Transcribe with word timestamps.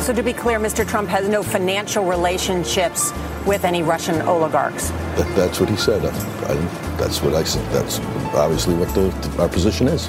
So, 0.00 0.14
to 0.14 0.22
be 0.22 0.32
clear, 0.32 0.58
Mr. 0.58 0.88
Trump 0.88 1.10
has 1.10 1.28
no 1.28 1.42
financial 1.42 2.04
relationships 2.04 3.12
with 3.46 3.64
any 3.64 3.82
Russian 3.82 4.22
oligarchs. 4.22 4.88
That, 4.88 5.36
that's 5.36 5.60
what 5.60 5.68
he 5.68 5.76
said. 5.76 6.04
I, 6.04 6.08
I, 6.08 6.54
that's 6.96 7.22
what 7.22 7.34
I 7.34 7.44
said. 7.44 7.64
That's 7.70 8.00
obviously 8.34 8.74
what 8.74 8.88
the, 8.94 9.36
our 9.38 9.48
position 9.48 9.88
is. 9.88 10.08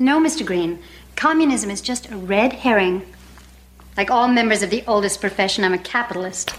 No, 0.00 0.20
Mr. 0.20 0.46
Green. 0.46 0.78
Communism 1.16 1.70
is 1.70 1.80
just 1.80 2.08
a 2.08 2.16
red 2.16 2.52
herring. 2.52 3.04
Like 3.96 4.12
all 4.12 4.28
members 4.28 4.62
of 4.62 4.70
the 4.70 4.84
oldest 4.86 5.20
profession, 5.20 5.64
I'm 5.64 5.74
a 5.74 5.78
capitalist. 5.78 6.52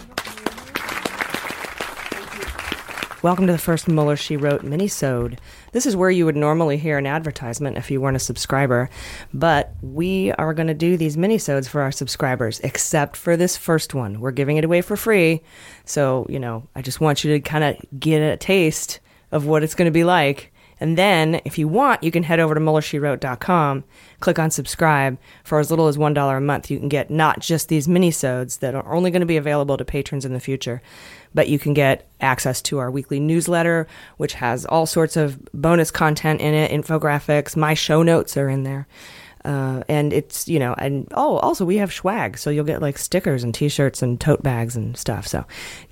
Welcome 3.22 3.46
to 3.46 3.52
the 3.52 3.58
first 3.58 3.88
Mueller 3.88 4.16
She 4.16 4.36
Wrote 4.36 4.62
minisode. 4.62 5.38
This 5.72 5.86
is 5.86 5.96
where 5.96 6.10
you 6.10 6.26
would 6.26 6.36
normally 6.36 6.76
hear 6.76 6.98
an 6.98 7.06
advertisement 7.06 7.78
if 7.78 7.90
you 7.90 7.98
weren't 7.98 8.16
a 8.16 8.20
subscriber, 8.20 8.90
but 9.32 9.72
we 9.80 10.32
are 10.32 10.52
going 10.52 10.68
to 10.68 10.74
do 10.74 10.98
these 10.98 11.16
minisodes 11.16 11.66
for 11.66 11.80
our 11.80 11.92
subscribers, 11.92 12.60
except 12.60 13.16
for 13.16 13.38
this 13.38 13.56
first 13.56 13.94
one. 13.94 14.20
We're 14.20 14.32
giving 14.32 14.58
it 14.58 14.64
away 14.64 14.82
for 14.82 14.96
free, 14.96 15.40
so 15.86 16.26
you 16.28 16.38
know 16.38 16.68
I 16.74 16.82
just 16.82 17.00
want 17.00 17.24
you 17.24 17.32
to 17.32 17.40
kind 17.40 17.64
of 17.64 18.00
get 18.00 18.20
a 18.20 18.36
taste 18.36 19.00
of 19.32 19.46
what 19.46 19.62
it's 19.62 19.74
going 19.74 19.86
to 19.86 19.92
be 19.92 20.04
like. 20.04 20.52
And 20.80 20.96
then, 20.96 21.42
if 21.44 21.58
you 21.58 21.68
want, 21.68 22.02
you 22.02 22.10
can 22.10 22.22
head 22.22 22.40
over 22.40 22.54
to 22.54 22.60
MuellerSheWrote.com, 22.60 23.84
click 24.20 24.38
on 24.38 24.50
subscribe. 24.50 25.18
For 25.44 25.60
as 25.60 25.70
little 25.70 25.88
as 25.88 25.98
$1 25.98 26.36
a 26.36 26.40
month, 26.40 26.70
you 26.70 26.78
can 26.78 26.88
get 26.88 27.10
not 27.10 27.40
just 27.40 27.68
these 27.68 27.86
minisodes 27.86 28.60
that 28.60 28.74
are 28.74 28.92
only 28.92 29.10
going 29.10 29.20
to 29.20 29.26
be 29.26 29.36
available 29.36 29.76
to 29.76 29.84
patrons 29.84 30.24
in 30.24 30.32
the 30.32 30.40
future, 30.40 30.80
but 31.34 31.48
you 31.48 31.58
can 31.58 31.74
get 31.74 32.08
access 32.20 32.62
to 32.62 32.78
our 32.78 32.90
weekly 32.90 33.20
newsletter, 33.20 33.86
which 34.16 34.34
has 34.34 34.64
all 34.64 34.86
sorts 34.86 35.16
of 35.16 35.38
bonus 35.52 35.90
content 35.90 36.40
in 36.40 36.54
it, 36.54 36.70
infographics. 36.70 37.56
My 37.56 37.74
show 37.74 38.02
notes 38.02 38.36
are 38.36 38.48
in 38.48 38.62
there. 38.62 38.88
Uh, 39.44 39.82
and 39.88 40.12
it's, 40.12 40.48
you 40.48 40.58
know, 40.58 40.74
and 40.76 41.08
oh, 41.12 41.38
also 41.38 41.64
we 41.64 41.78
have 41.78 41.92
swag. 41.92 42.36
So 42.36 42.50
you'll 42.50 42.64
get 42.64 42.82
like 42.82 42.98
stickers 42.98 43.42
and 43.42 43.54
t 43.54 43.68
shirts 43.68 44.02
and 44.02 44.20
tote 44.20 44.42
bags 44.42 44.76
and 44.76 44.96
stuff. 44.96 45.26
So 45.26 45.46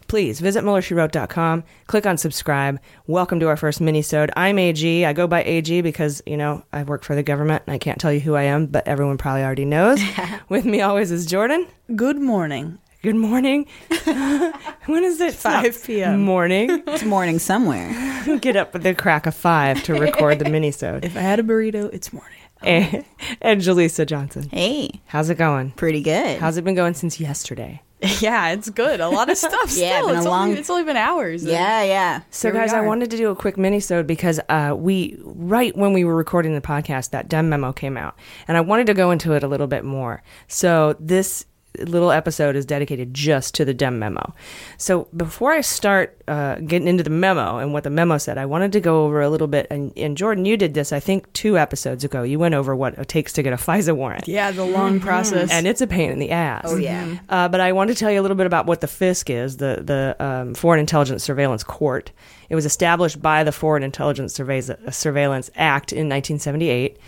please 0.09 0.41
visit 0.41 0.65
MuellerSheWrote.com, 0.65 1.65
click 1.87 2.07
on 2.07 2.17
subscribe. 2.17 2.81
Welcome 3.07 3.39
to 3.41 3.49
our 3.49 3.57
first 3.57 3.81
minisode. 3.81 4.31
I'm 4.37 4.59
AG. 4.59 5.05
I 5.05 5.13
go 5.13 5.27
by 5.27 5.45
AG 5.45 5.83
because, 5.83 6.23
you 6.27 6.37
know, 6.37 6.65
I 6.73 6.83
work 6.83 7.05
for 7.05 7.15
the 7.15 7.23
government 7.23 7.63
and 7.67 7.75
I 7.75 7.79
can't 7.79 8.01
tell 8.01 8.13
you 8.13 8.21
who 8.21 8.35
I 8.35 8.45
am, 8.45 8.67
but 8.67 8.89
everyone 8.89 9.19
probably 9.19 9.45
already 9.45 9.67
knows. 9.67 10.01
With 10.49 10.65
me 10.65 10.81
always 10.81 11.13
is 11.13 11.27
Jordan. 11.27 11.67
Good 11.95 12.19
morning. 12.19 12.79
Good 13.03 13.15
morning. 13.15 13.67
when 14.07 15.05
is 15.05 15.21
it? 15.21 15.35
5 15.35 15.85
p.m. 15.85 16.23
Morning. 16.23 16.83
It's 16.89 17.05
morning 17.05 17.39
somewhere. 17.39 17.95
Get 18.41 18.57
up 18.57 18.75
at 18.75 18.83
the 18.83 18.95
crack 18.95 19.27
of 19.27 19.37
five 19.37 19.83
to 19.85 19.95
record 19.95 20.41
the 20.41 20.47
minisode. 20.47 21.05
If 21.05 21.17
I 21.17 21.21
had 21.21 21.39
a 21.39 21.45
burrito, 21.45 21.93
it's 21.93 22.13
morning. 22.13 22.39
And, 22.63 23.05
and 23.41 23.61
Jaleesa 23.61 24.07
Johnson. 24.07 24.49
Hey, 24.51 25.01
How's 25.07 25.31
it 25.31 25.37
going? 25.39 25.71
pretty 25.73 26.03
good. 26.03 26.39
How's 26.41 26.57
it 26.57 26.65
been 26.65 26.75
going 26.75 26.95
since 26.95 27.19
yesterday? 27.21 27.83
Yeah, 28.21 28.51
it's 28.51 28.71
good. 28.71 29.01
A 29.01 29.09
lot 29.09 29.29
of 29.29 29.37
stuff 29.39 29.71
still. 29.71 29.85
Yeah, 29.85 30.01
been 30.03 30.11
a 30.15 30.19
it's, 30.19 30.25
long- 30.27 30.49
only, 30.51 30.61
it's 30.61 30.71
only 30.71 30.85
been 30.85 30.97
hours. 30.97 31.45
yeah, 31.45 31.83
yeah. 31.83 32.21
So, 32.31 32.53
Here 32.53 32.61
guys, 32.61 32.73
I 32.73 32.81
wanted 32.81 33.11
to 33.11 33.17
do 33.17 33.31
a 33.31 33.35
quick 33.35 33.57
minisode 33.57 34.07
because 34.07 34.39
uh, 34.49 34.75
we, 34.79 35.19
right 35.25 35.77
when 35.77 35.93
we 35.93 36.05
were 36.05 36.15
recording 36.15 36.55
the 36.55 36.61
podcast, 36.61 37.11
that 37.11 37.29
Dem 37.29 37.49
memo 37.49 37.73
came 37.73 37.97
out. 37.97 38.15
And 38.47 38.57
I 38.57 38.61
wanted 38.61 38.87
to 38.87 38.95
go 38.95 39.11
into 39.11 39.33
it 39.33 39.43
a 39.43 39.49
little 39.49 39.67
bit 39.67 39.85
more. 39.85 40.23
So, 40.47 40.95
this 41.01 41.45
little 41.78 42.11
episode 42.11 42.56
is 42.56 42.66
dedicated 42.66 43.15
just 43.15 43.55
to 43.55 43.65
the 43.65 43.75
Dem 43.75 43.99
memo. 43.99 44.34
So, 44.77 45.09
before 45.16 45.53
I 45.53 45.61
start 45.61 46.21
uh, 46.28 46.56
getting 46.56 46.89
into 46.89 47.03
the 47.03 47.11
memo 47.11 47.59
and 47.59 47.72
what 47.72 47.84
the 47.84 47.91
memo 47.91 48.19
said, 48.19 48.39
I 48.39 48.47
wanted 48.47 48.72
to 48.72 48.81
go 48.81 49.05
over 49.05 49.21
a 49.21 49.28
little 49.28 49.47
bit. 49.47 49.66
And, 49.71 49.93
and 49.97 50.17
Jordan, 50.17 50.44
you 50.44 50.56
did 50.56 50.75
this, 50.75 50.93
I 50.93 51.00
think, 51.00 51.33
two 51.33 51.59
episodes 51.59 52.05
ago. 52.05 52.22
You 52.22 52.38
went 52.38 52.55
over 52.55 52.75
what 52.75 52.99
it 52.99 53.09
takes 53.09 53.33
to 53.34 53.43
get 53.43 53.53
a 53.53 53.56
FISA 53.69 53.94
warrant. 53.94 54.28
Yeah, 54.28 54.50
the 54.50 54.65
long 54.65 55.00
process. 55.00 55.50
And 55.50 55.67
it's 55.67 55.81
a 55.81 55.87
pain 55.87 56.11
in 56.11 56.19
the 56.19 56.31
ass. 56.31 56.65
Oh, 56.67 56.77
yeah. 56.77 57.19
Uh, 57.28 57.49
but 57.49 57.61
I 57.61 57.72
want 57.72 57.88
to 57.88 57.94
tell 57.94 58.11
you 58.11 58.21
a 58.21 58.22
little 58.22 58.37
bit 58.37 58.47
about 58.47 58.67
what 58.67 58.81
the 58.81 58.87
FISC 58.87 59.31
is, 59.31 59.59
the 59.59 59.83
the 59.83 60.17
um, 60.25 60.55
Foreign 60.55 60.81
Intelligence 60.81 61.22
Surveillance 61.22 61.65
Court. 61.65 62.11
It 62.49 62.55
was 62.55 62.65
established 62.65 63.21
by 63.21 63.44
the 63.44 63.53
Foreign 63.53 63.83
Intelligence 63.83 64.34
Surveillance, 64.34 64.71
Surveillance 64.97 65.50
Act 65.55 65.93
in 65.93 66.09
1978 66.09 66.99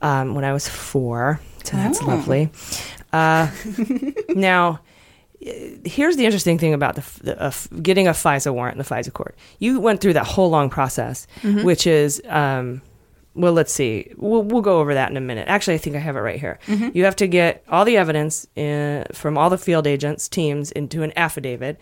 um, 0.00 0.34
when 0.34 0.44
I 0.44 0.52
was 0.52 0.68
four. 0.68 1.40
So 1.68 1.76
that's 1.76 2.02
lovely. 2.02 2.50
Uh, 3.12 3.50
now, 4.30 4.80
here's 5.40 6.16
the 6.16 6.24
interesting 6.24 6.58
thing 6.58 6.74
about 6.74 6.94
the, 6.96 7.04
the 7.22 7.42
uh, 7.42 7.52
getting 7.82 8.08
a 8.08 8.12
FISA 8.12 8.52
warrant 8.52 8.74
in 8.74 8.78
the 8.78 8.84
FISA 8.84 9.12
court. 9.12 9.36
You 9.58 9.80
went 9.80 10.00
through 10.00 10.14
that 10.14 10.26
whole 10.26 10.50
long 10.50 10.70
process, 10.70 11.26
which 11.42 11.86
is. 11.86 12.22
Um, 12.28 12.82
well, 13.34 13.52
let's 13.52 13.72
see. 13.72 14.10
We'll, 14.16 14.42
we'll 14.42 14.62
go 14.62 14.80
over 14.80 14.94
that 14.94 15.10
in 15.12 15.16
a 15.16 15.20
minute. 15.20 15.46
Actually, 15.46 15.74
I 15.74 15.78
think 15.78 15.94
I 15.94 16.00
have 16.00 16.16
it 16.16 16.20
right 16.20 16.40
here. 16.40 16.58
You 16.92 17.04
have 17.04 17.14
to 17.16 17.28
get 17.28 17.62
all 17.68 17.84
the 17.84 17.96
evidence 17.96 18.48
uh 18.56 19.04
from 19.12 19.38
all 19.38 19.48
the 19.48 19.58
field 19.58 19.86
agents, 19.86 20.28
teams, 20.28 20.72
into 20.72 21.04
an 21.04 21.12
affidavit. 21.16 21.78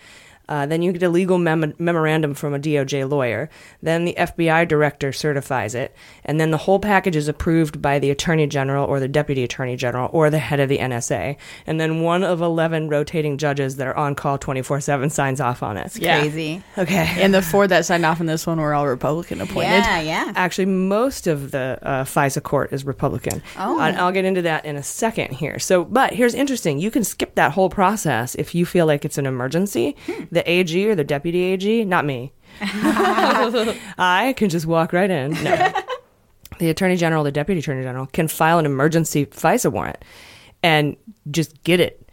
Uh, 0.48 0.66
then 0.66 0.82
you 0.82 0.92
get 0.92 1.02
a 1.02 1.08
legal 1.08 1.38
mem- 1.38 1.74
memorandum 1.78 2.34
from 2.34 2.54
a 2.54 2.58
DOJ 2.58 3.08
lawyer. 3.08 3.50
Then 3.82 4.04
the 4.04 4.14
FBI 4.18 4.68
director 4.68 5.12
certifies 5.12 5.74
it. 5.74 5.94
And 6.24 6.40
then 6.40 6.50
the 6.50 6.56
whole 6.58 6.78
package 6.78 7.16
is 7.16 7.28
approved 7.28 7.82
by 7.82 7.98
the 7.98 8.10
Attorney 8.10 8.46
General 8.46 8.86
or 8.86 9.00
the 9.00 9.08
Deputy 9.08 9.42
Attorney 9.42 9.76
General 9.76 10.08
or 10.12 10.30
the 10.30 10.38
head 10.38 10.60
of 10.60 10.68
the 10.68 10.78
NSA. 10.78 11.36
And 11.66 11.80
then 11.80 12.00
one 12.02 12.22
of 12.22 12.40
11 12.40 12.88
rotating 12.88 13.38
judges 13.38 13.76
that 13.76 13.86
are 13.86 13.96
on 13.96 14.14
call 14.14 14.38
24 14.38 14.80
7 14.80 15.10
signs 15.10 15.40
off 15.40 15.62
on 15.62 15.76
it. 15.76 15.96
Yeah. 15.96 16.20
Crazy. 16.20 16.62
Okay. 16.78 17.16
and 17.18 17.34
the 17.34 17.42
four 17.42 17.66
that 17.66 17.84
signed 17.86 18.04
off 18.04 18.20
on 18.20 18.26
this 18.26 18.46
one 18.46 18.60
were 18.60 18.74
all 18.74 18.86
Republican 18.86 19.40
appointed. 19.40 19.70
Yeah, 19.70 20.00
yeah. 20.00 20.32
Actually, 20.36 20.66
most 20.66 21.26
of 21.26 21.50
the 21.50 21.78
uh, 21.82 22.04
FISA 22.04 22.42
court 22.42 22.72
is 22.72 22.84
Republican. 22.84 23.42
Oh. 23.58 23.80
And 23.80 23.96
I'll 23.96 24.12
get 24.12 24.24
into 24.24 24.42
that 24.42 24.64
in 24.64 24.76
a 24.76 24.82
second 24.82 25.32
here. 25.32 25.58
So, 25.58 25.84
but 25.84 26.12
here's 26.12 26.34
interesting: 26.34 26.78
you 26.78 26.90
can 26.90 27.04
skip 27.04 27.34
that 27.34 27.52
whole 27.52 27.70
process 27.70 28.34
if 28.36 28.54
you 28.54 28.66
feel 28.66 28.86
like 28.86 29.04
it's 29.04 29.18
an 29.18 29.26
emergency. 29.26 29.96
The 30.36 30.50
AG 30.50 30.86
or 30.86 30.94
the 30.94 31.02
deputy 31.02 31.44
AG, 31.44 31.86
not 31.86 32.04
me. 32.04 32.30
I 32.60 34.34
can 34.36 34.50
just 34.50 34.66
walk 34.66 34.92
right 34.92 35.10
in. 35.10 35.30
No. 35.42 35.72
the 36.58 36.68
attorney 36.68 36.96
general, 36.96 37.24
the 37.24 37.32
deputy 37.32 37.60
attorney 37.60 37.82
general, 37.82 38.04
can 38.08 38.28
file 38.28 38.58
an 38.58 38.66
emergency 38.66 39.24
FISA 39.24 39.72
warrant 39.72 39.96
and 40.62 40.94
just 41.30 41.62
get 41.64 41.80
it. 41.80 42.06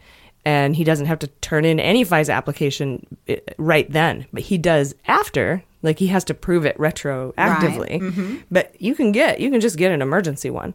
And 0.46 0.74
he 0.74 0.84
doesn't 0.84 1.04
have 1.04 1.18
to 1.18 1.26
turn 1.42 1.66
in 1.66 1.78
any 1.78 2.02
FISA 2.02 2.32
application 2.32 3.06
eh, 3.28 3.40
right 3.58 3.92
then, 3.92 4.24
but 4.32 4.42
he 4.44 4.56
does 4.56 4.94
after. 5.06 5.62
Like 5.84 5.98
he 6.00 6.06
has 6.08 6.24
to 6.24 6.34
prove 6.34 6.64
it 6.64 6.76
retroactively. 6.78 8.42
But 8.50 8.74
you 8.80 8.94
can 8.94 9.12
get, 9.12 9.38
you 9.38 9.50
can 9.50 9.60
just 9.60 9.76
get 9.76 9.92
an 9.92 10.00
emergency 10.02 10.50
one 10.50 10.74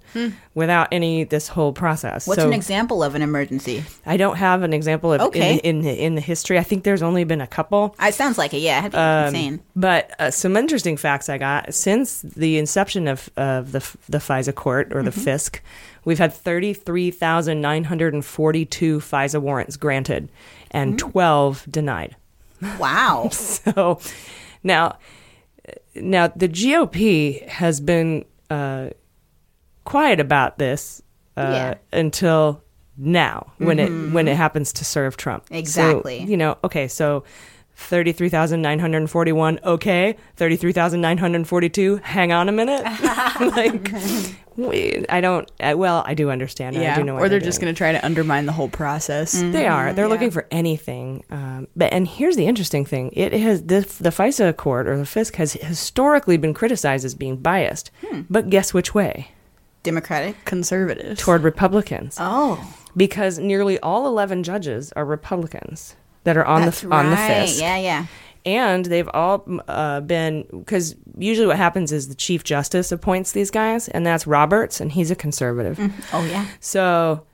without 0.53 0.87
any 0.91 1.23
this 1.23 1.47
whole 1.47 1.73
process. 1.73 2.27
What's 2.27 2.39
So 2.39 2.47
an 2.47 2.53
example 2.53 3.03
of 3.03 3.15
an 3.15 3.21
emergency? 3.21 3.83
I 4.05 4.17
don't 4.17 4.37
have 4.37 4.61
an 4.63 4.71
example 4.71 5.11
of 5.13 5.21
Okay. 5.21 5.55
in, 5.55 5.59
in 5.59 5.81
the 5.81 5.91
in 6.05 6.15
the 6.15 6.21
history. 6.21 6.59
I 6.59 6.63
think 6.63 6.83
there's 6.83 7.01
only 7.01 7.23
been 7.23 7.41
a 7.41 7.47
couple. 7.47 7.95
It 7.99 8.13
sounds 8.13 8.37
like 8.37 8.53
it. 8.53 8.59
Yeah, 8.59 8.85
Um, 8.93 9.27
insane. 9.35 9.59
But 9.75 10.11
uh, 10.19 10.31
some 10.31 10.55
interesting 10.55 10.95
facts 10.95 11.27
I 11.27 11.37
got 11.39 11.73
since 11.73 12.21
the 12.21 12.57
inception 12.59 13.07
of, 13.07 13.29
of 13.35 13.71
the 13.71 13.79
the 14.07 14.19
FISA 14.19 14.53
court 14.55 14.93
or 14.93 15.01
the 15.03 15.09
Mm-hmm. 15.09 15.27
FISC, 15.27 15.59
we've 16.05 16.19
had 16.19 16.33
thirty 16.33 16.73
three 16.73 17.09
thousand 17.09 17.61
nine 17.61 17.85
hundred 17.85 18.13
and 18.13 18.23
forty 18.23 18.63
two 18.65 18.99
FISA 18.99 19.41
warrants 19.41 19.75
granted, 19.75 20.29
and 20.69 20.93
Mm. 20.93 20.97
twelve 20.99 21.65
denied. 21.69 22.15
Wow. 22.79 23.29
So 23.33 23.99
Now, 24.63 24.97
now 25.95 26.27
the 26.27 26.47
GOP 26.49 27.47
has 27.47 27.79
been 27.79 28.25
uh, 28.49 28.89
quiet 29.85 30.19
about 30.19 30.57
this 30.57 31.01
uh, 31.37 31.41
Yeah. 31.41 31.73
until 31.93 32.63
now, 32.97 33.53
when 33.59 33.79
it 33.79 33.89
when 34.13 34.27
it 34.27 34.35
happens 34.35 34.73
to 34.73 34.83
serve 34.85 35.15
Trump. 35.17 35.47
So, 35.49 35.55
Exactly. 35.55 36.19
you 36.23 36.37
know, 36.37 36.57
okay, 36.63 36.87
so. 36.87 37.23
33,941, 37.79 39.59
okay. 39.63 40.15
33,942, 40.35 41.97
hang 42.03 42.31
on 42.31 42.49
a 42.49 42.51
minute. 42.51 42.83
like, 43.55 43.91
wait, 44.55 45.05
I 45.09 45.21
don't, 45.21 45.49
uh, 45.59 45.73
well, 45.77 46.03
I 46.05 46.13
do 46.13 46.29
understand. 46.29 46.77
I 46.77 46.81
Yeah, 46.81 46.95
do 46.97 47.03
know 47.03 47.13
what 47.15 47.23
or 47.23 47.29
they're 47.29 47.39
they're 47.39 47.45
just 47.47 47.61
going 47.61 47.73
to 47.73 47.77
try 47.77 47.91
to 47.91 48.05
undermine 48.05 48.45
the 48.45 48.51
whole 48.51 48.69
process. 48.69 49.31
They 49.33 49.65
are. 49.67 49.93
They're 49.93 50.05
Yeah. 50.05 50.11
looking 50.11 50.31
for 50.31 50.45
anything. 50.51 51.23
Um, 51.31 51.67
but 51.75 51.91
and 51.93 52.07
here's 52.07 52.35
the 52.35 52.45
interesting 52.45 52.85
thing: 52.85 53.11
it 53.13 53.33
has 53.33 53.63
the 53.63 53.81
the 54.01 54.09
FISA 54.11 54.55
court 54.57 54.87
or 54.87 54.97
the 54.97 55.03
FISC 55.03 55.35
has 55.35 55.53
historically 55.53 56.37
been 56.37 56.53
criticized 56.53 57.05
as 57.05 57.15
being 57.15 57.37
biased. 57.37 57.91
But 58.29 58.49
guess 58.49 58.73
which 58.73 58.93
way? 58.93 59.29
Democratic. 59.83 60.43
Conservative. 60.45 61.17
Toward 61.17 61.43
Republicans, 61.43 62.17
Oh, 62.19 62.75
because 62.97 63.39
nearly 63.39 63.79
all 63.79 64.05
eleven 64.07 64.43
judges 64.43 64.91
are 64.97 65.05
Republicans 65.05 65.95
that 66.23 66.37
are 66.37 66.45
on 66.45 66.61
that's 66.61 66.81
the 66.81 66.87
right. 66.87 67.05
on 67.05 67.11
the 67.11 67.15
FISC. 67.15 67.59
Yeah, 67.59 67.77
yeah. 67.77 68.05
And 68.45 68.85
they've 68.85 69.09
all 69.13 69.45
uh, 69.67 70.01
been 70.01 70.45
because 70.51 70.95
usually 71.17 71.47
what 71.47 71.57
happens 71.57 71.91
is 71.91 72.07
the 72.07 72.15
chief 72.15 72.43
justice 72.43 72.91
appoints 72.91 73.33
these 73.33 73.51
guys, 73.51 73.89
and 73.89 74.05
that's 74.05 74.25
Roberts, 74.25 74.79
and 74.79 74.91
he's 74.91 75.11
a 75.11 75.15
conservative. 75.15 75.77
Oh, 76.13 76.25
yeah. 76.25 76.47
So, 76.59 77.25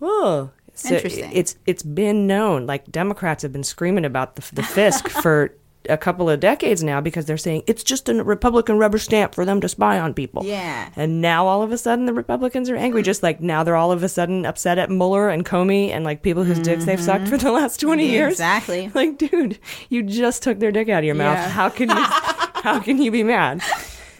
oh, 0.00 0.50
so 0.74 0.94
Interesting. 0.96 1.30
It's 1.32 1.56
it's 1.66 1.82
been 1.82 2.26
known. 2.26 2.66
Like 2.66 2.90
Democrats 2.90 3.42
have 3.42 3.52
been 3.52 3.64
screaming 3.64 4.04
about 4.04 4.36
the 4.36 4.54
the 4.54 4.62
FISC 4.62 5.08
for 5.22 5.54
a 5.88 5.96
couple 5.96 6.30
of 6.30 6.40
decades 6.40 6.82
now 6.82 7.00
because 7.00 7.26
they're 7.26 7.36
saying 7.36 7.62
it's 7.66 7.84
just 7.84 8.08
a 8.08 8.24
Republican 8.24 8.78
rubber 8.78 8.98
stamp 8.98 9.34
for 9.34 9.44
them 9.44 9.60
to 9.60 9.68
spy 9.68 9.98
on 9.98 10.14
people. 10.14 10.44
Yeah. 10.44 10.90
And 10.96 11.20
now 11.20 11.46
all 11.46 11.62
of 11.62 11.72
a 11.72 11.78
sudden 11.78 12.06
the 12.06 12.12
Republicans 12.12 12.70
are 12.70 12.76
angry. 12.76 13.02
Just 13.02 13.22
like 13.22 13.40
now 13.40 13.64
they're 13.64 13.76
all 13.76 13.92
of 13.92 14.02
a 14.02 14.08
sudden 14.08 14.46
upset 14.46 14.78
at 14.78 14.90
Mueller 14.90 15.28
and 15.28 15.44
Comey 15.44 15.90
and 15.90 16.04
like 16.04 16.22
people 16.22 16.44
whose 16.44 16.58
dicks 16.58 16.84
they've 16.84 17.00
sucked 17.00 17.28
for 17.28 17.36
the 17.36 17.52
last 17.52 17.80
twenty 17.80 18.08
years. 18.08 18.32
Exactly. 18.32 18.74
Like, 18.94 19.18
dude, 19.18 19.58
you 19.88 20.02
just 20.04 20.42
took 20.42 20.60
their 20.60 20.70
dick 20.70 20.88
out 20.88 21.00
of 21.00 21.04
your 21.04 21.16
mouth. 21.16 21.36
Yeah. 21.36 21.48
How 21.48 21.68
can 21.68 21.88
you? 21.88 21.96
how 22.62 22.78
can 22.78 23.02
you 23.02 23.10
be 23.10 23.24
mad? 23.24 23.60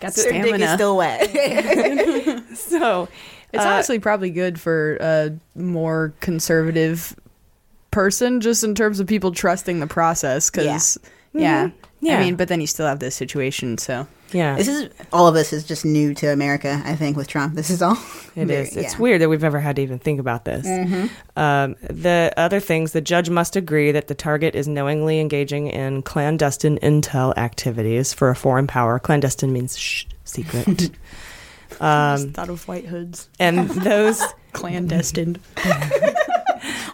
Got 0.01 0.15
Their 0.15 0.43
dick 0.43 0.61
is 0.61 0.71
still 0.73 0.97
wet. 0.97 1.31
So. 2.55 3.09
It's 3.53 3.65
uh, 3.65 3.69
honestly 3.69 4.01
probably 4.01 4.31
good 4.31 4.61
for 4.61 4.97
a 5.01 5.39
more 5.55 6.13
conservative 6.21 7.15
person, 7.93 8.41
just 8.41 8.65
in 8.65 8.75
terms 8.75 9.01
of 9.01 9.07
people 9.07 9.33
trusting 9.33 9.79
the 9.79 9.87
process. 9.87 10.51
Because, 10.51 10.99
yeah. 11.01 11.11
Yeah. 11.35 11.67
Mm-hmm. 11.69 11.77
Yeah. 12.07 12.19
I 12.19 12.21
mean, 12.21 12.37
but 12.37 12.49
then 12.49 12.61
you 12.61 12.67
still 12.67 12.87
have 12.87 12.99
this 12.99 13.15
situation, 13.15 13.79
so. 13.79 14.07
yeah. 14.33 14.57
this 14.57 14.69
is 14.69 14.91
all 15.11 15.27
of 15.27 15.33
this 15.35 15.55
is 15.55 15.65
just 15.65 15.87
new 15.87 16.13
to 16.15 16.27
America. 16.31 16.83
I 16.85 16.97
think 16.97 17.17
with 17.17 17.29
Trump, 17.29 17.55
this 17.55 17.71
is 17.71 17.81
all. 17.83 17.97
It 18.37 18.47
very- 18.47 18.63
is. 18.65 18.77
It's 18.77 18.95
yeah. 18.95 18.99
weird 19.01 19.21
that 19.23 19.29
we've 19.29 19.45
ever 19.45 19.61
had 19.61 19.77
to 19.77 19.83
even 19.83 19.99
think 20.01 20.19
about 20.21 20.45
this. 20.45 20.67
Mm-hmm. 20.67 21.39
Um, 21.39 21.77
the 21.81 22.33
other 22.37 22.59
things, 22.61 22.93
the 22.93 23.01
judge 23.01 23.31
must 23.31 23.55
agree 23.57 23.93
that 23.93 24.09
the 24.09 24.15
target 24.15 24.55
is 24.57 24.67
knowingly 24.69 25.21
engaging 25.21 25.69
in 25.69 26.03
clandestine 26.03 26.79
intel 26.81 27.33
activities 27.39 28.13
for 28.13 28.29
a 28.31 28.37
foreign 28.37 28.67
power. 28.67 28.99
Clandestine 28.99 29.53
means 29.53 29.79
shh, 29.79 30.05
secret. 30.25 30.91
Um, 31.81 31.89
I 31.89 32.17
just 32.17 32.31
thought 32.31 32.51
of 32.51 32.69
white 32.69 32.87
hoods. 32.87 33.29
and 33.41 33.69
those, 33.69 34.23
Clandestine. 34.53 35.39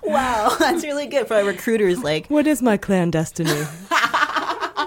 Wow, 0.04 0.56
that's 0.58 0.82
really 0.84 1.06
good 1.06 1.28
for 1.28 1.44
recruiters. 1.44 2.02
Like, 2.02 2.26
what 2.28 2.46
is 2.46 2.62
my 2.62 2.78
clandestiny? 2.78 3.66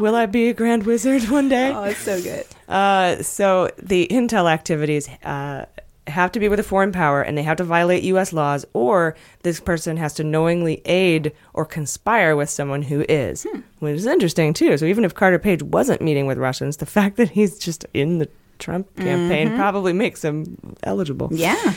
Will 0.04 0.16
I 0.16 0.26
be 0.26 0.50
a 0.50 0.54
grand 0.54 0.86
wizard 0.86 1.30
one 1.30 1.48
day? 1.48 1.72
oh, 1.74 1.84
it's 1.84 2.02
so 2.02 2.22
good. 2.22 2.46
Uh, 2.68 3.24
so 3.24 3.70
the 3.82 4.06
intel 4.12 4.52
activities 4.52 5.08
uh, 5.24 5.66
have 6.08 6.30
to 6.34 6.42
be 6.42 6.50
with 6.50 6.60
a 6.60 6.64
foreign 6.64 6.92
power, 6.92 7.22
and 7.22 7.38
they 7.38 7.44
have 7.44 7.56
to 7.56 7.64
violate 7.64 8.04
U.S. 8.04 8.34
laws, 8.34 8.66
or 8.74 9.16
this 9.44 9.62
person 9.62 9.96
has 9.96 10.14
to 10.16 10.26
knowingly 10.26 10.82
aid 10.84 11.32
or 11.54 11.64
conspire 11.64 12.36
with 12.36 12.50
someone 12.50 12.82
who 12.82 13.06
is, 13.08 13.48
which 13.80 13.96
is 13.96 14.06
interesting 14.06 14.54
too. 14.54 14.78
So 14.78 14.84
even 14.84 15.06
if 15.06 15.16
Carter 15.16 15.40
Page 15.40 15.64
wasn't 15.64 16.02
meeting 16.02 16.28
with 16.28 16.38
Russians, 16.38 16.76
the 16.76 16.86
fact 16.98 17.16
that 17.16 17.30
he's 17.30 17.58
just 17.58 17.86
in 17.94 18.18
the 18.18 18.28
Trump 18.60 18.94
campaign 18.98 19.56
probably 19.56 19.94
makes 19.94 20.22
him 20.22 20.76
eligible. 20.84 21.30
Yeah. 21.32 21.74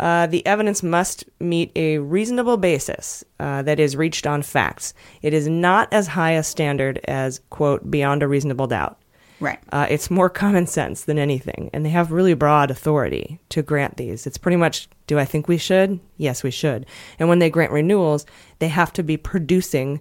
Uh, 0.00 0.26
the 0.26 0.44
evidence 0.46 0.82
must 0.82 1.24
meet 1.40 1.70
a 1.76 1.98
reasonable 1.98 2.56
basis 2.56 3.24
uh, 3.38 3.62
that 3.62 3.78
is 3.78 3.96
reached 3.96 4.26
on 4.26 4.42
facts. 4.42 4.94
It 5.22 5.32
is 5.32 5.48
not 5.48 5.92
as 5.92 6.08
high 6.08 6.32
a 6.32 6.42
standard 6.42 6.98
as, 7.08 7.40
quote, 7.50 7.90
beyond 7.90 8.22
a 8.22 8.28
reasonable 8.28 8.66
doubt. 8.66 8.98
Right. 9.40 9.58
Uh, 9.72 9.86
it's 9.90 10.10
more 10.10 10.30
common 10.30 10.66
sense 10.66 11.04
than 11.04 11.18
anything, 11.18 11.68
and 11.72 11.84
they 11.84 11.90
have 11.90 12.12
really 12.12 12.34
broad 12.34 12.70
authority 12.70 13.40
to 13.50 13.62
grant 13.62 13.96
these. 13.96 14.26
It's 14.26 14.38
pretty 14.38 14.56
much, 14.56 14.88
do 15.06 15.18
I 15.18 15.24
think 15.24 15.48
we 15.48 15.58
should? 15.58 16.00
Yes, 16.16 16.42
we 16.42 16.50
should. 16.50 16.86
And 17.18 17.28
when 17.28 17.40
they 17.40 17.50
grant 17.50 17.72
renewals, 17.72 18.26
they 18.60 18.68
have 18.68 18.92
to 18.94 19.02
be 19.02 19.16
producing. 19.16 20.00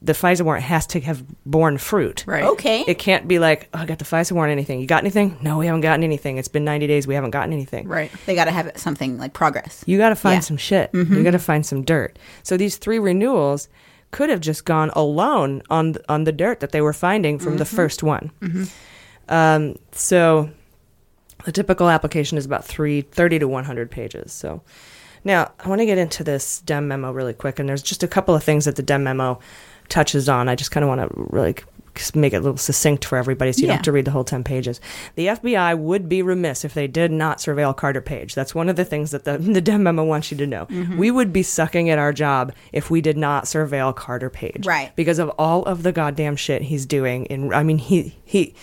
The 0.00 0.12
FISA 0.12 0.42
warrant 0.42 0.64
has 0.64 0.86
to 0.88 1.00
have 1.00 1.24
borne 1.44 1.76
fruit. 1.76 2.24
Right. 2.26 2.44
Okay. 2.44 2.84
It 2.86 2.98
can't 2.98 3.26
be 3.26 3.38
like, 3.38 3.68
oh, 3.74 3.78
I 3.80 3.86
got 3.86 3.98
the 3.98 4.04
FISA 4.04 4.32
warrant. 4.32 4.52
Anything? 4.52 4.80
You 4.80 4.86
got 4.86 5.02
anything? 5.02 5.36
No, 5.42 5.58
we 5.58 5.66
haven't 5.66 5.80
gotten 5.80 6.04
anything. 6.04 6.38
It's 6.38 6.48
been 6.48 6.64
ninety 6.64 6.86
days. 6.86 7.06
We 7.06 7.14
haven't 7.14 7.30
gotten 7.30 7.52
anything. 7.52 7.88
Right. 7.88 8.10
They 8.26 8.34
got 8.34 8.44
to 8.44 8.52
have 8.52 8.72
something 8.76 9.18
like 9.18 9.32
progress. 9.32 9.82
You 9.86 9.98
got 9.98 10.10
to 10.10 10.16
find 10.16 10.36
Yeah. 10.36 10.40
some 10.40 10.56
shit. 10.56 10.90
You 10.92 11.04
mm-hmm. 11.04 11.24
got 11.24 11.32
to 11.32 11.38
find 11.38 11.66
some 11.66 11.82
dirt. 11.82 12.18
So 12.42 12.56
these 12.56 12.76
three 12.76 12.98
renewals 12.98 13.68
could 14.10 14.30
have 14.30 14.40
just 14.40 14.64
gone 14.64 14.90
alone 14.94 15.62
on 15.68 15.96
on 16.08 16.24
the 16.24 16.32
dirt 16.32 16.60
that 16.60 16.72
they 16.72 16.80
were 16.80 16.92
finding 16.92 17.38
from 17.38 17.56
the 17.56 17.64
mm-hmm. 17.64 17.76
first 17.76 18.02
one. 18.02 18.30
Mm-hmm. 18.40 18.64
Um, 19.28 19.78
so 19.92 20.50
the 21.44 21.52
typical 21.52 21.88
application 21.88 22.38
is 22.38 22.46
about 22.46 22.64
three, 22.64 23.02
30 23.02 23.40
to 23.40 23.48
100 23.48 23.90
pages. 23.90 24.32
So 24.32 24.62
now 25.24 25.52
I 25.60 25.68
want 25.68 25.80
to 25.80 25.86
get 25.86 25.98
into 25.98 26.24
this 26.24 26.60
DEM 26.60 26.88
memo 26.88 27.12
really 27.12 27.34
quick, 27.34 27.58
and 27.58 27.68
there's 27.68 27.82
just 27.82 28.02
a 28.02 28.08
couple 28.08 28.34
of 28.34 28.42
things 28.42 28.64
that 28.64 28.76
the 28.76 28.82
DEM 28.82 29.04
memo 29.04 29.38
touches 29.88 30.28
on. 30.28 30.48
I 30.48 30.54
just 30.54 30.70
kind 30.70 30.84
of 30.84 30.88
want 30.88 31.00
to 31.00 31.08
really 31.30 31.54
make 32.14 32.32
it 32.32 32.36
a 32.36 32.40
little 32.40 32.56
succinct 32.56 33.04
for 33.04 33.18
everybody 33.18 33.52
so 33.52 33.60
you 33.60 33.66
don't 33.66 33.76
have 33.76 33.84
to 33.84 33.92
read 33.92 34.04
the 34.04 34.10
whole 34.10 34.24
10 34.24 34.44
pages. 34.44 34.80
The 35.16 35.26
FBI 35.26 35.78
would 35.78 36.08
be 36.08 36.22
remiss 36.22 36.64
if 36.64 36.74
they 36.74 36.86
did 36.86 37.10
not 37.10 37.38
surveil 37.38 37.76
Carter 37.76 38.00
Page. 38.00 38.34
That's 38.34 38.54
one 38.54 38.68
of 38.68 38.76
the 38.76 38.84
things 38.84 39.10
that 39.10 39.24
the, 39.24 39.38
the 39.38 39.60
DEM 39.60 39.82
memo 39.82 40.04
wants 40.04 40.30
you 40.30 40.36
to 40.38 40.46
know. 40.46 40.66
Mm-hmm. 40.66 40.96
We 40.96 41.10
would 41.10 41.32
be 41.32 41.42
sucking 41.42 41.90
at 41.90 41.98
our 41.98 42.12
job 42.12 42.52
if 42.72 42.90
we 42.90 43.00
did 43.00 43.16
not 43.16 43.44
surveil 43.44 43.94
Carter 43.94 44.30
Page. 44.30 44.66
Right. 44.66 44.94
Because 44.96 45.18
of 45.18 45.30
all 45.38 45.64
of 45.64 45.82
the 45.82 45.92
goddamn 45.92 46.36
shit 46.36 46.62
he's 46.62 46.86
doing 46.86 47.26
in 47.26 47.52
I 47.52 47.62
mean 47.62 47.78
he 47.78 48.16
he 48.24 48.54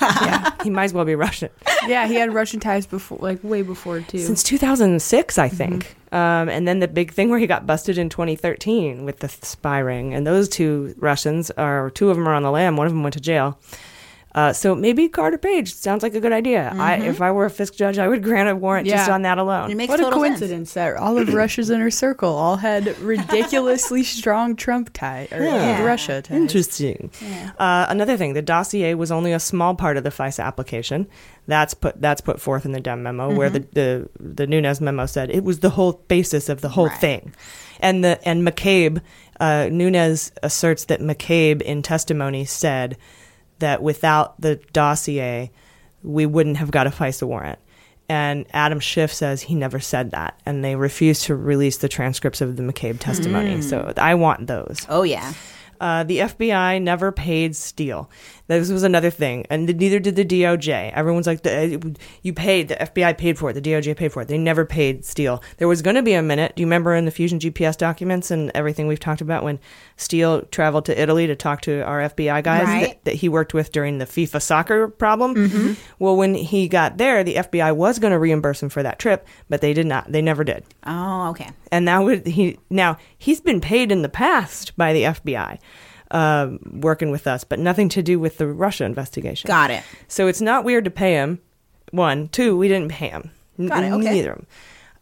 yeah, 0.00 0.52
he 0.62 0.70
might 0.70 0.84
as 0.84 0.92
well 0.92 1.04
be 1.04 1.14
Russian. 1.14 1.50
Yeah, 1.86 2.06
he 2.06 2.14
had 2.14 2.32
Russian 2.32 2.60
ties 2.60 2.86
before, 2.86 3.18
like 3.20 3.42
way 3.42 3.62
before 3.62 4.00
too. 4.00 4.18
Since 4.18 4.42
2006, 4.44 5.38
I 5.38 5.48
think. 5.48 5.96
Um, 6.10 6.48
and 6.48 6.66
then 6.66 6.78
the 6.80 6.88
big 6.88 7.12
thing 7.12 7.28
where 7.30 7.38
he 7.38 7.46
got 7.46 7.66
busted 7.66 7.98
in 7.98 8.08
2013 8.08 9.04
with 9.04 9.18
the 9.18 9.28
spy 9.28 9.78
ring. 9.78 10.14
And 10.14 10.26
those 10.26 10.48
two 10.48 10.94
Russians, 10.98 11.50
are 11.52 11.90
two 11.90 12.10
of 12.10 12.16
them 12.16 12.28
are 12.28 12.34
on 12.34 12.42
the 12.42 12.50
lam. 12.50 12.76
One 12.76 12.86
of 12.86 12.92
them 12.92 13.02
went 13.02 13.14
to 13.14 13.20
jail. 13.20 13.58
Uh, 14.34 14.52
so 14.52 14.74
maybe 14.74 15.08
Carter 15.08 15.38
Page 15.38 15.74
sounds 15.74 16.02
like 16.02 16.14
a 16.14 16.20
good 16.20 16.32
idea. 16.32 16.72
I, 16.76 16.96
if 16.96 17.20
I 17.22 17.30
were 17.32 17.46
a 17.46 17.50
FISC 17.50 17.74
judge, 17.76 17.98
I 17.98 18.06
would 18.06 18.22
grant 18.22 18.48
a 18.48 18.54
warrant 18.54 18.86
just 18.86 19.08
on 19.10 19.22
that 19.22 19.38
alone. 19.38 19.70
It 19.70 19.74
makes 19.76 19.88
what 19.88 20.00
a 20.00 20.02
total 20.04 20.20
sense. 20.22 20.38
coincidence 20.40 20.74
that 20.74 20.96
all 20.96 21.16
of 21.18 21.32
Russia's 21.32 21.70
inner 21.70 21.90
circle 21.90 22.28
all 22.34 22.56
had 22.56 22.96
ridiculously 23.00 24.02
strong 24.04 24.54
Trump 24.54 24.92
tie 24.92 25.28
or 25.32 25.42
Yeah. 25.42 25.82
Russia 25.82 26.20
ties. 26.22 26.36
Interesting. 26.36 27.10
Uh, 27.58 27.86
another 27.88 28.16
thing, 28.16 28.34
the 28.34 28.42
dossier 28.42 28.94
was 28.94 29.10
only 29.10 29.32
a 29.32 29.40
small 29.40 29.74
part 29.74 29.96
of 29.96 30.04
the 30.04 30.10
FISA 30.10 30.44
application. 30.44 31.08
That's 31.46 31.72
put 31.72 32.00
that's 32.00 32.20
put 32.20 32.40
forth 32.40 32.66
in 32.66 32.72
the 32.72 32.80
DEM 32.80 33.02
memo, 33.02 33.34
where 33.34 33.48
the, 33.48 33.60
the 33.72 34.08
the 34.20 34.46
Nunes 34.46 34.80
memo 34.82 35.06
said 35.06 35.30
it 35.30 35.42
was 35.42 35.60
the 35.60 35.70
whole 35.70 35.94
basis 36.08 36.50
of 36.50 36.60
the 36.60 36.68
whole 36.68 36.88
Right. 36.88 37.00
thing. 37.00 37.34
And 37.80 38.04
the 38.04 38.20
and 38.28 38.46
McCabe, 38.46 39.00
uh, 39.40 39.68
Nunes 39.72 40.32
asserts 40.42 40.84
that 40.86 41.00
McCabe 41.00 41.62
in 41.62 41.80
testimony 41.80 42.44
said 42.44 42.98
that 43.58 43.82
without 43.82 44.40
the 44.40 44.56
dossier, 44.72 45.50
we 46.02 46.26
wouldn't 46.26 46.56
have 46.58 46.70
got 46.70 46.86
a 46.86 46.90
FISA 46.90 47.26
warrant. 47.26 47.58
And 48.08 48.46
Adam 48.54 48.80
Schiff 48.80 49.12
says 49.12 49.42
he 49.42 49.54
never 49.54 49.80
said 49.80 50.12
that, 50.12 50.40
and 50.46 50.64
they 50.64 50.76
refuse 50.76 51.24
to 51.24 51.34
release 51.34 51.76
the 51.78 51.88
transcripts 51.90 52.40
of 52.40 52.56
the 52.56 52.62
McCabe 52.62 52.98
testimony. 52.98 53.60
So 53.60 53.92
I 53.98 54.14
want 54.14 54.46
those. 54.46 54.86
Oh 54.88 55.02
yeah. 55.02 55.34
Uh, 55.80 56.04
the 56.04 56.18
FBI 56.18 56.82
never 56.82 57.12
paid 57.12 57.54
Steele. 57.54 58.10
This 58.48 58.70
was 58.72 58.82
another 58.82 59.10
thing, 59.10 59.46
and 59.50 59.66
neither 59.78 59.98
did 60.00 60.16
the 60.16 60.24
DOJ. 60.24 60.90
Everyone's 60.94 61.26
like, 61.26 61.42
the, 61.42 61.74
uh, 61.76 61.90
"You 62.22 62.32
paid. 62.32 62.68
The 62.68 62.76
FBI 62.76 63.16
paid 63.18 63.38
for 63.38 63.50
it. 63.50 63.52
The 63.52 63.60
DOJ 63.60 63.94
paid 63.96 64.10
for 64.12 64.22
it. 64.22 64.28
They 64.28 64.38
never 64.38 64.64
paid 64.64 65.04
Steele." 65.04 65.42
There 65.58 65.68
was 65.68 65.82
going 65.82 65.96
to 65.96 66.02
be 66.02 66.14
a 66.14 66.22
minute. 66.22 66.54
Do 66.56 66.62
you 66.62 66.66
remember 66.66 66.94
in 66.94 67.04
the 67.04 67.10
Fusion 67.10 67.38
GPS 67.38 67.76
documents 67.76 68.30
and 68.30 68.50
everything 68.54 68.86
we've 68.86 68.98
talked 68.98 69.20
about 69.20 69.44
when 69.44 69.58
Steele 69.98 70.42
traveled 70.46 70.86
to 70.86 71.00
Italy 71.00 71.26
to 71.26 71.36
talk 71.36 71.60
to 71.62 71.82
our 71.84 72.00
FBI 72.08 72.42
guys 72.42 72.64
Right. 72.66 72.86
that, 72.88 73.04
that 73.04 73.14
he 73.16 73.28
worked 73.28 73.52
with 73.52 73.70
during 73.70 73.98
the 73.98 74.06
FIFA 74.06 74.40
soccer 74.40 74.88
problem? 74.88 75.34
Mm-hmm. 75.34 75.72
Well, 75.98 76.16
when 76.16 76.34
he 76.34 76.68
got 76.68 76.96
there, 76.96 77.22
the 77.22 77.34
FBI 77.36 77.76
was 77.76 77.98
going 77.98 78.12
to 78.12 78.18
reimburse 78.18 78.62
him 78.62 78.70
for 78.70 78.82
that 78.82 78.98
trip, 78.98 79.26
but 79.50 79.60
they 79.60 79.74
did 79.74 79.86
not. 79.86 80.10
They 80.10 80.22
never 80.22 80.42
did 80.42 80.64
Oh 80.86 81.28
okay. 81.30 81.50
and 81.70 81.86
that 81.86 81.98
would 81.98 82.26
he 82.26 82.58
now 82.70 82.96
he's 83.18 83.40
been 83.42 83.60
paid 83.60 83.92
in 83.92 84.00
the 84.02 84.08
past 84.08 84.76
by 84.76 84.92
the 84.94 85.02
FBI. 85.02 85.58
Um, 86.10 86.58
working 86.80 87.10
with 87.10 87.26
us, 87.26 87.44
but 87.44 87.58
nothing 87.58 87.88
to 87.90 88.02
do 88.02 88.18
with 88.18 88.38
the 88.38 88.46
Russia 88.46 88.84
investigation. 88.84 89.48
Got 89.48 89.70
it. 89.70 89.82
So 90.08 90.26
it's 90.26 90.40
not 90.40 90.64
weird 90.64 90.84
to 90.84 90.90
pay 90.90 91.12
him. 91.14 91.40
One, 91.90 92.28
two, 92.28 92.56
we 92.56 92.68
didn't 92.68 92.90
pay 92.90 93.08
him. 93.08 93.30
Got 93.58 93.84
it, 93.84 93.92
okay. 93.92 94.12
Neither 94.12 94.30
of 94.32 94.36
them. 94.38 94.46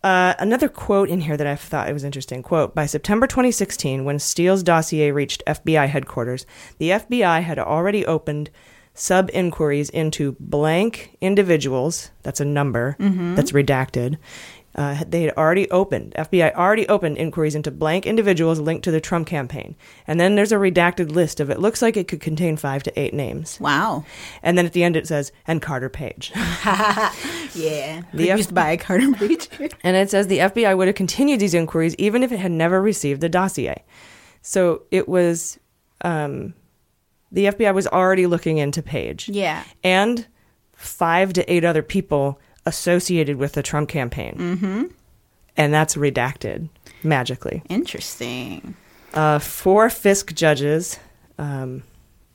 Uh, 0.03 0.35
another 0.39 0.69
quote 0.69 1.09
in 1.09 1.21
here 1.23 1.37
that 1.37 1.47
I 1.47 1.57
thought 1.57 1.89
it 1.89 1.93
was 1.93 2.05
interesting. 2.05 2.43
Quote, 2.43 2.75
by 2.75 2.87
September 2.87 3.27
2016, 3.27 4.05
when 4.05 4.19
Steele's 4.21 4.63
dossier 4.63 5.11
reached 5.11 5.43
FBI 5.47 5.89
headquarters, 5.89 6.47
the 6.79 6.91
FBI 6.91 7.43
had 7.43 7.59
already 7.59 8.07
opened 8.07 8.51
sub 8.95 9.29
inquiries 9.35 9.91
into 9.91 10.37
blank 10.39 11.17
individuals. 11.21 12.11
That's 12.23 12.41
a 12.41 12.45
number 12.45 12.97
Mhm. 13.01 13.37
that's 13.37 13.53
redacted. 13.53 14.17
Uh, 14.77 15.03
they 15.09 15.23
had 15.23 15.35
already 15.39 15.69
opened, 15.71 16.15
FBI 16.19 16.55
already 16.55 16.87
opened 16.89 17.17
inquiries 17.17 17.55
into 17.55 17.71
blank 17.71 18.05
individuals 18.05 18.61
linked 18.61 18.85
to 18.85 18.91
the 18.91 19.01
Trump 19.01 19.27
campaign. 19.27 19.75
And 20.07 20.21
then 20.21 20.35
there's 20.35 20.53
a 20.53 20.57
redacted 20.57 21.11
list 21.13 21.41
of 21.41 21.49
it 21.49 21.59
looks 21.59 21.81
like 21.81 21.97
it 21.97 22.09
could 22.09 22.21
contain 22.21 22.59
five 22.59 22.83
to 22.83 23.01
eight 23.01 23.15
names. 23.15 23.59
Wow. 23.59 24.05
And 24.43 24.59
then 24.59 24.67
at 24.67 24.75
the 24.75 24.85
end 24.85 24.95
it 24.95 25.07
says, 25.07 25.33
and 25.47 25.63
Carter 25.63 25.89
Page. 25.89 26.31
yeah. 26.35 28.03
The 28.13 28.31
F- 28.31 28.37
used 28.37 28.55
by 28.55 28.77
Carter 28.77 29.11
Page. 29.13 29.49
And 29.83 29.97
it 29.97 30.11
says 30.11 30.27
the 30.27 30.39
FBI 30.39 30.77
would 30.77 30.89
have 30.89 30.95
continued 30.95 31.41
these 31.41 31.55
inquiries 31.55 31.95
even 31.97 32.23
if 32.23 32.31
it 32.31 32.39
had 32.39 32.53
never 32.53 32.83
received 32.83 33.23
the 33.23 33.29
dossier. 33.29 33.83
So 34.43 34.83
it 34.91 35.09
was, 35.09 35.59
um, 36.03 36.53
the 37.33 37.47
FBI 37.47 37.73
was 37.75 37.87
already 37.87 38.27
looking 38.27 38.59
into 38.59 38.83
Page. 38.83 39.29
Yeah. 39.31 39.65
And 39.83 40.27
five 40.75 41.33
to 41.35 41.51
eight 41.53 41.65
other 41.65 41.83
people 41.83 42.39
associated 42.67 43.37
with 43.37 43.53
the 43.53 43.63
Trump 43.63 43.89
campaign. 43.89 44.35
Mm-hmm. 44.39 44.85
And 45.57 45.73
that's 45.73 45.97
redacted 45.97 46.69
magically. 47.03 47.63
Interesting. 47.71 48.75
Uh, 49.15 49.39
four 49.39 49.89
FISC 49.89 50.35
judges, 50.35 50.99
um, 51.39 51.83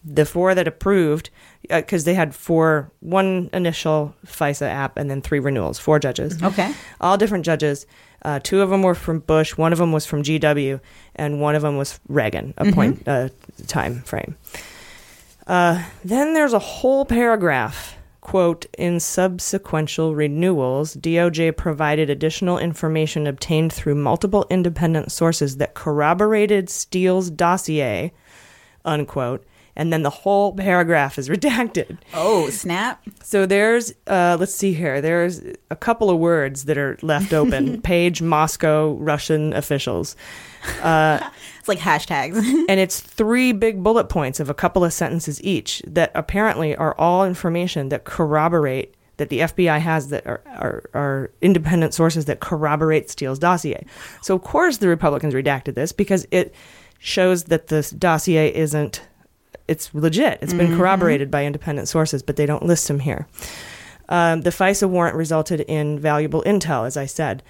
the 0.04 0.26
four 0.26 0.56
that 0.56 0.68
approved, 0.68 1.30
because 1.70 2.06
they 2.06 2.16
had 2.16 2.34
four, 2.34 2.90
one 3.02 3.50
initial 3.54 4.16
FISA 4.26 4.68
app 4.68 4.98
and 4.98 5.10
then 5.12 5.22
three 5.22 5.38
renewals, 5.40 5.78
four 5.78 6.00
judges. 6.00 6.42
Okay. 6.42 6.74
All 7.00 7.18
different 7.18 7.46
judges. 7.46 7.86
Uh, 8.24 8.40
two 8.42 8.62
of 8.62 8.70
them 8.72 8.82
were 8.82 8.96
from 8.96 9.20
Bush, 9.20 9.58
one 9.58 9.72
of 9.74 9.80
them 9.80 9.92
was 9.92 10.06
from 10.08 10.24
GW, 10.24 10.80
and 11.16 11.40
one 11.42 11.54
of 11.56 11.62
them 11.62 11.78
was 11.78 12.00
Reagan, 12.08 12.54
a 12.58 12.66
Mhm. 12.66 12.74
point 12.74 13.04
uh, 13.08 13.30
time 13.68 14.02
frame. 14.02 14.36
Uh, 15.48 15.84
then 16.04 16.34
there's 16.34 16.54
a 16.54 16.60
whole 16.60 17.06
paragraph. 17.06 17.96
Quote, 18.22 18.68
in 18.78 18.98
subsequential 18.98 20.16
renewals, 20.16 20.96
DOJ 20.96 21.58
provided 21.58 22.08
additional 22.08 22.60
information 22.60 23.26
obtained 23.26 23.74
through 23.74 23.96
multiple 23.96 24.46
independent 24.52 25.12
sources 25.12 25.58
that 25.58 25.74
corroborated 25.74 26.70
Steele's 26.70 27.32
dossier, 27.32 28.14
unquote. 28.86 29.44
And 29.76 29.92
then 29.92 30.04
the 30.04 30.12
whole 30.12 30.54
paragraph 30.54 31.18
is 31.18 31.30
redacted. 31.30 31.98
Oh, 32.14 32.50
snap. 32.52 33.02
So 33.24 33.48
there's, 33.48 33.92
uh, 34.06 34.38
let's 34.40 34.54
see 34.54 34.74
here, 34.74 35.02
there's 35.02 35.42
a 35.72 35.76
couple 35.76 36.12
of 36.12 36.20
words 36.20 36.66
that 36.66 36.78
are 36.78 37.00
left 37.02 37.34
open 37.34 37.82
Page, 37.84 38.22
Moscow, 38.22 38.94
Russian 38.98 39.52
officials. 39.54 40.16
Uh, 40.82 41.20
it's 41.60 41.68
like 41.68 41.80
hashtags. 41.80 42.36
and 42.70 42.80
it's 42.80 43.00
three 43.00 43.52
big 43.52 43.84
bullet 43.84 44.06
points 44.10 44.40
of 44.40 44.50
a 44.50 44.54
couple 44.54 44.84
of 44.84 44.94
sentences 44.94 45.42
each 45.44 45.82
that 45.88 46.12
apparently 46.16 46.76
are 46.76 46.96
all 46.98 47.26
information 47.26 47.90
that 47.90 48.04
corroborate 48.04 48.96
that 49.18 49.30
the 49.30 49.40
FBI 49.42 49.80
has 49.80 50.10
that 50.10 50.26
are, 50.26 50.42
are, 50.48 50.84
are 50.96 51.32
independent 51.42 51.94
sources 51.94 52.26
that 52.26 52.40
corroborate 52.40 53.08
Steele's 53.10 53.38
dossier. 53.38 53.86
So 54.24 54.34
of 54.36 54.42
course 54.42 54.78
the 54.78 54.88
Republicans 54.88 55.36
redacted 55.36 55.76
this 55.76 55.92
because 55.92 56.26
it 56.32 56.56
shows 56.98 57.44
that 57.46 57.68
this 57.68 57.92
dossier 57.92 58.52
isn't 58.54 59.02
it's 59.68 59.94
legit. 59.94 60.40
It's 60.42 60.54
been 60.54 60.72
Mhm. 60.72 60.78
corroborated 60.78 61.30
by 61.32 61.46
independent 61.46 61.88
sources, 61.88 62.24
but 62.24 62.36
they 62.36 62.46
don't 62.46 62.64
list 62.66 62.88
them 62.88 63.00
here. 63.00 63.28
Um, 64.10 64.42
the 64.42 64.50
FISA 64.50 64.90
warrant 64.90 65.16
resulted 65.16 65.62
in 65.62 65.98
valuable 66.00 66.44
intel, 66.46 66.86
as 66.86 66.98
I 66.98 67.06
said. 67.06 67.42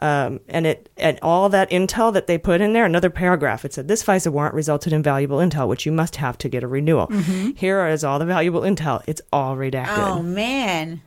Um, 0.00 0.38
and 0.48 0.64
it 0.66 0.88
and 0.96 1.18
all 1.22 1.48
that 1.48 1.68
intel 1.70 2.12
that 2.12 2.28
they 2.28 2.38
put 2.38 2.60
in 2.60 2.72
there, 2.72 2.84
another 2.84 3.10
paragraph, 3.10 3.64
it 3.64 3.72
said 3.74 3.88
this 3.88 4.04
FISA 4.04 4.30
warrant 4.30 4.54
resulted 4.54 4.92
in 4.92 5.02
valuable 5.02 5.38
intel, 5.38 5.66
which 5.66 5.84
you 5.86 5.90
must 5.92 6.16
have 6.16 6.38
to 6.38 6.48
get 6.48 6.62
a 6.62 6.68
renewal. 6.68 7.08
Mhm. 7.08 7.56
Here 7.58 7.84
is 7.88 8.04
all 8.04 8.18
the 8.20 8.24
valuable 8.24 8.60
intel. 8.60 9.02
It's 9.08 9.20
all 9.32 9.56
redacted. 9.56 9.98
Oh 9.98 10.22
man. 10.22 11.00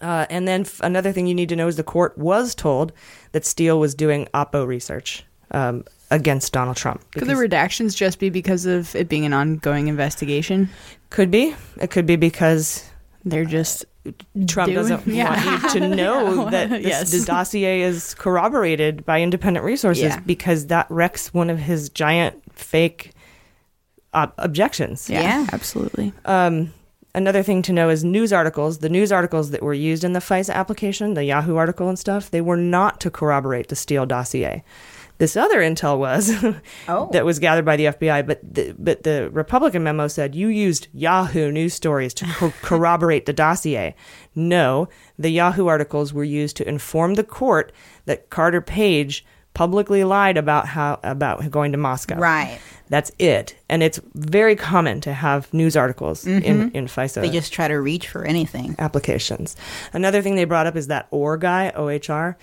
Uh, 0.00 0.26
and 0.30 0.46
then 0.46 0.60
f- 0.60 0.80
another 0.84 1.10
thing 1.10 1.26
you 1.26 1.34
need 1.34 1.48
to 1.48 1.56
know 1.56 1.66
is 1.66 1.74
the 1.74 1.82
court 1.82 2.16
was 2.16 2.54
told 2.54 2.92
that 3.32 3.44
Steele 3.44 3.80
was 3.80 3.96
doing 3.96 4.28
Oppo 4.32 4.64
research 4.64 5.24
um, 5.50 5.84
against 6.12 6.52
Donald 6.52 6.76
Trump. 6.76 7.02
Could 7.10 7.26
the 7.26 7.34
redactions 7.34 7.96
just 7.96 8.20
be 8.20 8.30
because 8.30 8.64
of 8.66 8.94
it 8.94 9.08
being 9.08 9.24
an 9.26 9.32
ongoing 9.32 9.88
investigation? 9.88 10.68
Could 11.10 11.32
be. 11.32 11.56
It 11.80 11.90
could 11.90 12.06
be 12.06 12.14
because 12.14 12.88
they're 13.24 13.44
just 13.44 13.84
Trump 14.46 14.66
doing- 14.72 14.76
doesn't 14.76 15.06
yeah. 15.06 15.44
want 15.46 15.62
you 15.74 15.80
to 15.80 15.88
know 15.96 16.50
that 16.50 16.70
this, 16.70 16.86
Yes. 16.86 17.10
the 17.10 17.24
dossier 17.24 17.82
is 17.82 18.14
corroborated 18.14 19.04
by 19.04 19.20
independent 19.22 19.64
resources 19.64 20.02
Yeah. 20.04 20.20
because 20.20 20.66
that 20.66 20.86
wrecks 20.90 21.32
one 21.34 21.50
of 21.50 21.58
his 21.58 21.88
giant 21.88 22.42
fake 22.52 23.12
ob- 24.14 24.32
objections. 24.38 25.08
Yeah, 25.10 25.22
Yeah. 25.22 25.46
absolutely. 25.52 26.12
Um, 26.24 26.72
another 27.14 27.42
thing 27.42 27.62
to 27.62 27.72
know 27.72 27.88
is 27.88 28.04
news 28.04 28.32
articles. 28.32 28.78
The 28.78 28.88
news 28.88 29.10
articles 29.12 29.50
that 29.50 29.62
were 29.62 29.74
used 29.74 30.04
in 30.04 30.12
the 30.12 30.20
FISA 30.20 30.52
application, 30.54 31.14
the 31.14 31.24
Yahoo 31.24 31.56
article 31.56 31.88
and 31.88 31.98
stuff, 31.98 32.30
they 32.30 32.40
were 32.40 32.56
not 32.56 33.00
to 33.00 33.10
corroborate 33.10 33.68
the 33.68 33.76
Steele 33.76 34.06
dossier. 34.06 34.62
This 35.18 35.36
other 35.36 35.58
intel 35.58 35.98
was 35.98 36.30
Oh. 36.88 37.08
that 37.12 37.24
was 37.24 37.38
gathered 37.40 37.64
by 37.64 37.76
the 37.76 37.86
FBI, 37.86 38.26
but 38.26 38.40
the, 38.42 38.74
but 38.78 39.02
the 39.02 39.28
Republican 39.32 39.82
memo 39.82 40.06
said 40.08 40.34
you 40.34 40.48
used 40.48 40.86
Yahoo 40.92 41.50
news 41.50 41.74
stories 41.74 42.14
to 42.14 42.24
co- 42.26 42.52
corroborate 42.62 43.26
the 43.26 43.32
dossier. 43.32 43.94
No, 44.34 44.88
the 45.18 45.30
Yahoo 45.30 45.66
articles 45.66 46.12
were 46.12 46.24
used 46.24 46.56
to 46.58 46.68
inform 46.68 47.14
the 47.14 47.24
court 47.24 47.72
that 48.06 48.30
Carter 48.30 48.60
Page 48.60 49.24
publicly 49.54 50.04
lied 50.04 50.36
about 50.36 50.68
how 50.68 51.00
about 51.02 51.50
going 51.50 51.72
to 51.72 51.78
Moscow. 51.78 52.16
Right. 52.16 52.60
That's 52.88 53.10
it, 53.18 53.56
and 53.68 53.82
it's 53.82 54.00
very 54.14 54.54
common 54.54 55.00
to 55.00 55.12
have 55.12 55.52
news 55.52 55.76
articles 55.76 56.24
in 56.26 56.42
Mhm. 56.42 56.74
in 56.74 56.86
FISA 56.86 57.20
They 57.22 57.28
just 57.30 57.52
try 57.52 57.66
to 57.66 57.74
reach 57.80 58.08
for 58.08 58.24
anything. 58.24 58.76
applications. 58.78 59.56
Another 59.92 60.22
thing 60.22 60.36
they 60.36 60.44
brought 60.44 60.66
up 60.68 60.76
is 60.76 60.86
that 60.86 61.08
OR 61.10 61.36
guy, 61.36 61.72
OHR. 61.74 62.36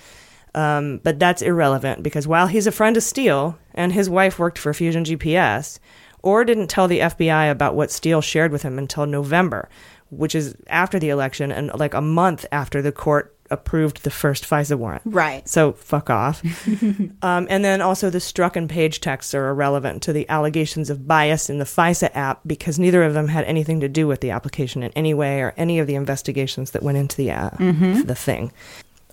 Um, 0.55 1.01
but 1.03 1.19
that's 1.19 1.41
irrelevant 1.41 2.01
because 2.01 2.27
while 2.27 2.47
he's 2.47 2.65
a 2.65 2.71
friend 2.71 2.95
of 2.97 3.03
Steele 3.03 3.59
and 3.73 3.91
his 3.93 4.09
wife 4.09 4.39
worked 4.39 4.57
for 4.57 4.73
Fusion 4.73 5.03
GPS, 5.03 5.79
Ohr 6.23 6.43
didn't 6.45 6.67
tell 6.69 6.87
the 6.87 6.99
FBI 6.99 7.51
about 7.51 7.75
what 7.75 7.91
Steele 7.91 8.21
shared 8.21 8.51
with 8.51 8.63
him 8.63 8.79
until 8.79 9.05
November, 9.05 9.69
which 10.09 10.33
is 10.33 10.55
after 10.67 10.97
the 10.97 11.09
election 11.09 11.51
and 11.51 11.71
like 11.77 11.93
a 11.93 12.01
month 12.01 12.45
after 12.51 12.81
the 12.81 12.91
court 12.93 13.35
approved 13.51 14.01
the 14.03 14.09
first 14.09 14.43
FISA 14.43 14.75
warrant. 14.75 15.03
Right. 15.05 15.47
So 15.47 15.73
fuck 15.73 16.09
off. 16.09 16.41
um, 17.21 17.45
and 17.49 17.63
then 17.63 17.79
also 17.81 18.09
the 18.09 18.17
Strzok 18.17 18.55
and 18.55 18.67
Page 18.67 19.01
texts 19.01 19.35
are 19.35 19.49
irrelevant 19.49 20.01
to 20.03 20.13
the 20.13 20.27
allegations 20.29 20.89
of 20.89 21.07
bias 21.07 21.47
in 21.49 21.59
the 21.59 21.65
FISA 21.65 22.09
app 22.15 22.39
because 22.47 22.79
neither 22.79 23.03
of 23.03 23.13
them 23.13 23.27
had 23.27 23.43
anything 23.45 23.81
to 23.81 23.87
do 23.89 24.07
with 24.07 24.21
the 24.21 24.31
application 24.31 24.81
in 24.81 24.91
any 24.93 25.13
way 25.13 25.41
or 25.41 25.53
any 25.57 25.77
of 25.77 25.85
the 25.85 25.93
investigations 25.93 26.71
that 26.71 26.81
went 26.81 26.97
into 26.97 27.17
the 27.17 27.29
uh, 27.29 27.51
Mhm. 27.51 28.07
the 28.07 28.15
thing. 28.15 28.51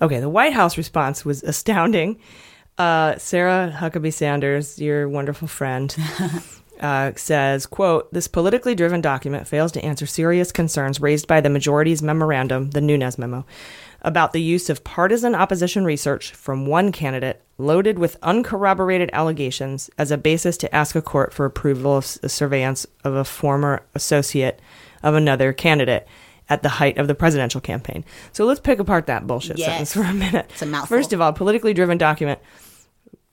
Okay, 0.03 0.19
the 0.19 0.27
White 0.29 0.51
House 0.51 0.77
response 0.77 1.23
was 1.23 1.43
astounding. 1.43 2.19
Uh, 2.77 3.17
Sarah 3.17 3.73
Huckabee 3.73 4.11
Sanders, 4.11 4.77
your 4.77 5.07
wonderful 5.07 5.47
friend, 5.47 5.95
uh, 6.81 7.13
says, 7.15 7.65
quote, 7.65 8.11
this 8.13 8.27
politically 8.27 8.75
driven 8.75 8.99
document 8.99 9.47
fails 9.47 9.71
to 9.71 9.85
answer 9.85 10.05
serious 10.05 10.51
concerns 10.51 10.99
raised 10.99 11.25
by 11.25 11.39
the 11.39 11.49
majority's 11.49 12.01
memorandum, 12.01 12.71
the 12.71 12.81
Nunes 12.81 13.17
memo, 13.17 13.45
about 14.01 14.33
the 14.33 14.41
use 14.41 14.69
of 14.69 14.83
partisan 14.83 15.35
opposition 15.35 15.85
research 15.85 16.33
from 16.33 16.65
one 16.65 16.91
candidate 16.91 17.41
loaded 17.57 17.97
with 17.97 18.17
uncorroborated 18.23 19.09
allegations 19.13 19.89
as 19.97 20.11
a 20.11 20.17
basis 20.17 20.57
to 20.57 20.75
ask 20.75 20.95
a 20.95 21.01
court 21.01 21.33
for 21.33 21.45
approval 21.45 21.95
of 21.95 22.03
s- 22.03 22.19
surveillance 22.27 22.85
of 23.05 23.13
a 23.13 23.23
former 23.23 23.85
associate 23.95 24.59
of 25.01 25.15
another 25.15 25.53
candidate 25.53 26.05
at 26.49 26.61
the 26.63 26.69
height 26.69 26.97
of 26.97 27.07
the 27.07 27.15
presidential 27.15 27.61
campaign. 27.61 28.03
So 28.31 28.45
let's 28.45 28.59
pick 28.59 28.79
apart 28.79 29.07
that 29.07 29.25
bullshit 29.27 29.57
Yes. 29.57 29.67
sentence 29.89 29.93
for 29.95 30.01
a 30.03 30.13
minute. 30.13 30.47
It's 30.51 30.61
a 30.61 30.65
mouthful. 30.65 30.97
First 30.97 31.13
of 31.13 31.21
all, 31.21 31.31
politically 31.33 31.73
driven 31.73 31.97
document, 31.97 32.39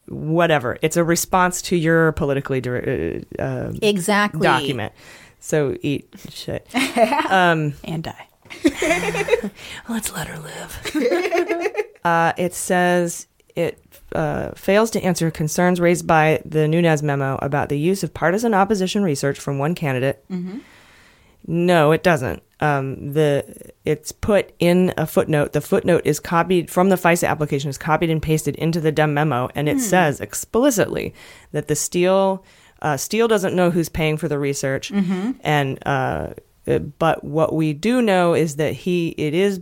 whatever. 0.07 0.79
It's 0.83 0.97
a 0.97 1.05
response 1.05 1.63
to 1.63 1.77
your 1.77 2.13
politically 2.13 2.61
dri- 2.61 3.25
uh, 3.39 3.43
uh, 3.43 3.73
Exactly. 3.83 4.41
document. 4.43 4.93
So 5.41 5.77
eat 5.83 6.09
shit. 6.29 6.67
um, 7.31 7.75
and 7.85 8.03
die. 8.05 8.27
Let's 9.89 10.13
let 10.13 10.27
her 10.27 10.39
live. 10.39 11.87
uh, 12.05 12.33
it 12.37 12.53
says 12.55 13.27
it 13.57 13.83
uh, 14.15 14.51
fails 14.53 14.91
to 14.93 15.03
answer 15.03 15.31
concerns 15.31 15.81
raised 15.81 16.07
by 16.07 16.43
the 16.45 16.67
Nunes 16.69 17.03
memo 17.03 17.39
about 17.43 17.69
the 17.69 17.79
use 17.79 18.03
of 18.03 18.13
partisan 18.13 18.55
opposition 18.55 19.03
research 19.03 19.39
from 19.39 19.59
one 19.59 19.75
candidate. 19.75 20.25
Mhm. 20.31 20.61
No, 21.47 21.93
it 21.93 22.03
doesn't. 22.03 22.43
Um, 22.61 23.13
the 23.15 23.73
it's 23.85 24.13
put 24.13 24.53
in 24.59 24.93
a 24.99 25.07
footnote. 25.07 25.53
The 25.53 25.61
footnote 25.61 26.03
is 26.05 26.21
copied 26.21 26.71
from 26.71 26.91
the 26.91 26.97
FISA 26.97 27.27
application, 27.27 27.71
is 27.71 27.79
copied 27.79 28.11
and 28.11 28.21
pasted 28.23 28.55
into 28.57 28.81
the 28.81 28.93
Dem 28.93 29.15
memo, 29.15 29.49
and 29.55 29.69
it 29.69 29.75
Hmm. 29.75 29.79
says 29.81 30.21
explicitly 30.21 31.15
that 31.53 31.69
the 31.69 31.77
Steele 31.77 32.45
Uh, 32.83 32.97
Steele 32.97 33.29
doesn't 33.29 33.55
know 33.55 33.71
who's 33.71 33.91
paying 33.91 34.17
for 34.17 34.27
the 34.27 34.39
research, 34.39 34.91
Mhm. 34.91 35.35
and 35.45 35.79
uh, 35.85 36.29
uh, 36.67 36.79
but 36.79 37.23
what 37.23 37.53
we 37.55 37.75
do 37.75 38.01
know 38.01 38.33
is 38.33 38.57
that 38.57 38.73
he 38.73 39.09
it 39.19 39.35
is 39.35 39.61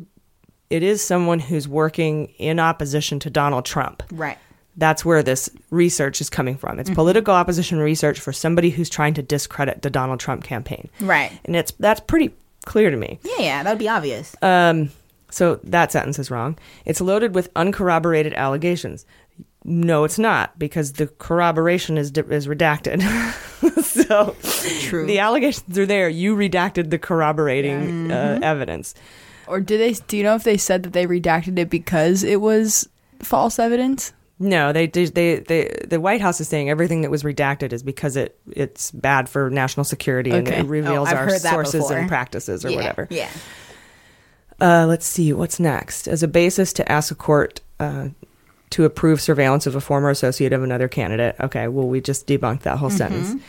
it 0.70 0.84
is 0.84 1.02
someone 1.02 1.40
who's 1.40 1.66
working 1.66 2.26
in 2.38 2.60
opposition 2.60 3.18
to 3.18 3.28
Donald 3.30 3.64
Trump. 3.64 4.02
Right. 4.12 4.38
That's 4.76 5.04
where 5.04 5.24
this 5.24 5.50
research 5.70 6.20
is 6.20 6.30
coming 6.30 6.56
from. 6.56 6.78
It's 6.78 6.90
Mhm. 6.90 6.94
political 6.94 7.34
opposition 7.34 7.78
research 7.80 8.20
for 8.20 8.32
somebody 8.32 8.70
who's 8.70 8.88
trying 8.88 9.14
to 9.14 9.22
discredit 9.22 9.82
the 9.82 9.90
Donald 9.90 10.20
Trump 10.20 10.44
campaign. 10.44 10.88
Right. 11.00 11.32
And 11.44 11.56
it's 11.56 11.72
that's 11.80 11.98
pretty 12.00 12.30
clear 12.68 12.90
to 12.90 12.96
me. 12.96 13.18
Yeah, 13.24 13.40
yeah, 13.40 13.62
that 13.62 13.70
would 13.70 13.78
be 13.78 13.88
obvious. 13.88 14.36
Um, 14.42 14.90
so 15.30 15.58
that 15.64 15.90
sentence 15.90 16.18
is 16.18 16.30
wrong. 16.30 16.58
It's 16.84 17.00
loaded 17.00 17.34
with 17.34 17.50
uncorroborated 17.56 18.34
allegations. 18.34 19.04
No, 19.64 20.04
it's 20.04 20.18
not 20.18 20.58
because 20.58 20.92
the 20.92 21.08
corroboration 21.08 21.98
is 21.98 22.12
is 22.12 22.46
redacted. 22.46 23.02
so 23.82 24.36
True. 24.88 25.06
the 25.06 25.18
allegations 25.18 25.76
are 25.78 25.86
there. 25.86 26.08
You 26.08 26.36
redacted 26.36 26.90
the 26.90 26.98
corroborating 26.98 28.12
uh, 28.12 28.38
evidence. 28.42 28.94
Or 29.46 29.60
do 29.60 29.76
they? 29.78 29.94
Do 29.94 30.16
you 30.16 30.22
know 30.22 30.36
if 30.36 30.44
they 30.44 30.56
said 30.56 30.82
that 30.84 30.92
they 30.92 31.06
redacted 31.06 31.58
it 31.58 31.70
because 31.70 32.22
it 32.22 32.40
was 32.40 32.88
false 33.20 33.58
evidence? 33.58 34.12
No, 34.40 34.72
they 34.72 34.86
did. 34.86 35.14
They, 35.14 35.40
they, 35.40 35.74
the 35.86 36.00
White 36.00 36.20
House 36.20 36.40
is 36.40 36.48
saying 36.48 36.70
everything 36.70 37.02
that 37.02 37.10
was 37.10 37.24
redacted 37.24 37.72
is 37.72 37.82
because 37.82 38.14
it 38.16 38.38
it's 38.52 38.90
bad 38.92 39.28
for 39.28 39.50
national 39.50 39.82
security 39.84 40.30
and 40.30 40.46
it 40.46 40.64
reveals 40.66 41.08
Oh, 41.10 41.16
our 41.16 41.30
sources 41.38 41.82
before. 41.82 41.96
and 41.96 42.08
practices 42.08 42.64
or 42.64 42.70
Yeah, 42.70 42.76
whatever. 42.76 43.08
Yeah. 43.10 43.28
Uh, 44.60 44.86
let's 44.86 45.06
see 45.06 45.32
what's 45.32 45.60
next. 45.60 46.06
As 46.08 46.22
a 46.22 46.28
basis 46.28 46.72
to 46.74 46.90
ask 46.90 47.10
a 47.10 47.14
court 47.14 47.60
uh, 47.80 48.08
to 48.70 48.84
approve 48.84 49.20
surveillance 49.20 49.66
of 49.66 49.74
a 49.74 49.80
former 49.80 50.10
associate 50.10 50.52
of 50.52 50.62
another 50.62 50.88
candidate. 50.88 51.36
Okay, 51.40 51.68
well, 51.68 51.86
we 51.88 52.00
just 52.00 52.26
debunked 52.26 52.62
that 52.62 52.78
whole 52.78 52.90
Mhm. 52.90 52.96
sentence. 52.98 53.42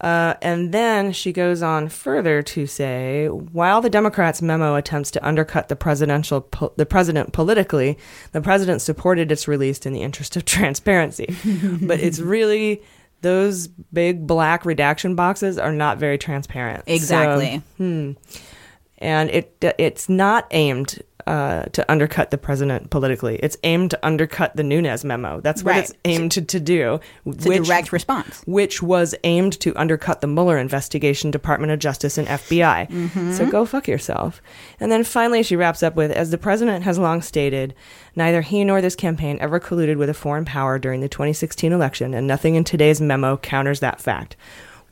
Uh, 0.00 0.34
and 0.42 0.72
then 0.72 1.10
she 1.12 1.32
goes 1.32 1.62
on 1.62 1.88
further 1.88 2.42
to 2.42 2.66
say, 2.66 3.28
while 3.28 3.80
the 3.80 3.88
Democrats' 3.88 4.42
memo 4.42 4.74
attempts 4.74 5.10
to 5.12 5.26
undercut 5.26 5.68
the 5.68 5.76
presidential 5.76 6.42
po- 6.42 6.72
the 6.76 6.84
president 6.84 7.32
politically, 7.32 7.96
the 8.32 8.42
president 8.42 8.82
supported 8.82 9.32
its 9.32 9.48
release 9.48 9.86
in 9.86 9.92
the 9.94 10.02
interest 10.02 10.36
of 10.36 10.44
transparency. 10.56 11.34
but 11.82 11.98
it's 12.00 12.18
really 12.36 12.82
those 13.22 13.68
big 13.68 14.26
black 14.26 14.66
redaction 14.66 15.14
boxes 15.14 15.56
are 15.58 15.72
not 15.72 15.96
very 15.98 16.18
transparent. 16.18 16.84
So, 16.86 16.92
Exactly. 16.92 17.62
hmm 17.78 18.12
and 18.98 19.28
it 19.30 19.54
it's 19.78 20.08
not 20.08 20.46
aimed 20.52 21.02
uh, 21.26 21.64
to 21.72 21.90
undercut 21.90 22.30
the 22.30 22.38
president 22.38 22.90
politically. 22.90 23.36
It's 23.42 23.56
aimed 23.64 23.90
to 23.90 24.06
undercut 24.06 24.54
the 24.56 24.62
Nunes 24.62 25.04
memo. 25.04 25.40
That's 25.40 25.62
what 25.64 25.72
Right. 25.72 25.84
it's 25.84 25.92
aimed 26.04 26.30
to, 26.32 26.42
to 26.42 26.60
do. 26.60 27.00
It's 27.24 27.44
a 27.46 27.58
direct 27.58 27.92
response. 27.92 28.42
Which 28.46 28.80
was 28.82 29.14
aimed 29.24 29.58
to 29.60 29.74
undercut 29.74 30.20
the 30.20 30.26
Mueller 30.28 30.56
investigation, 30.58 31.30
Department 31.32 31.72
of 31.72 31.78
Justice, 31.80 32.16
and 32.18 32.28
FBI. 32.28 32.86
Mhm. 32.90 33.36
So 33.36 33.46
go 33.46 33.64
fuck 33.64 33.88
yourself. 33.88 34.40
And 34.78 34.92
then 34.92 35.02
finally, 35.02 35.42
she 35.42 35.56
wraps 35.56 35.82
up 35.82 35.96
with 35.96 36.10
As 36.12 36.30
the 36.30 36.38
president 36.38 36.84
has 36.84 36.98
long 36.98 37.22
stated, 37.22 37.74
neither 38.14 38.40
he 38.42 38.62
nor 38.64 38.80
this 38.80 38.94
campaign 38.94 39.38
ever 39.40 39.58
colluded 39.58 39.96
with 39.96 40.08
a 40.08 40.14
foreign 40.14 40.44
power 40.44 40.78
during 40.78 41.00
the 41.00 41.08
2016 41.08 41.72
election, 41.72 42.14
and 42.14 42.26
nothing 42.26 42.54
in 42.54 42.64
today's 42.64 43.00
memo 43.00 43.36
counters 43.36 43.80
that 43.80 44.00
fact 44.00 44.36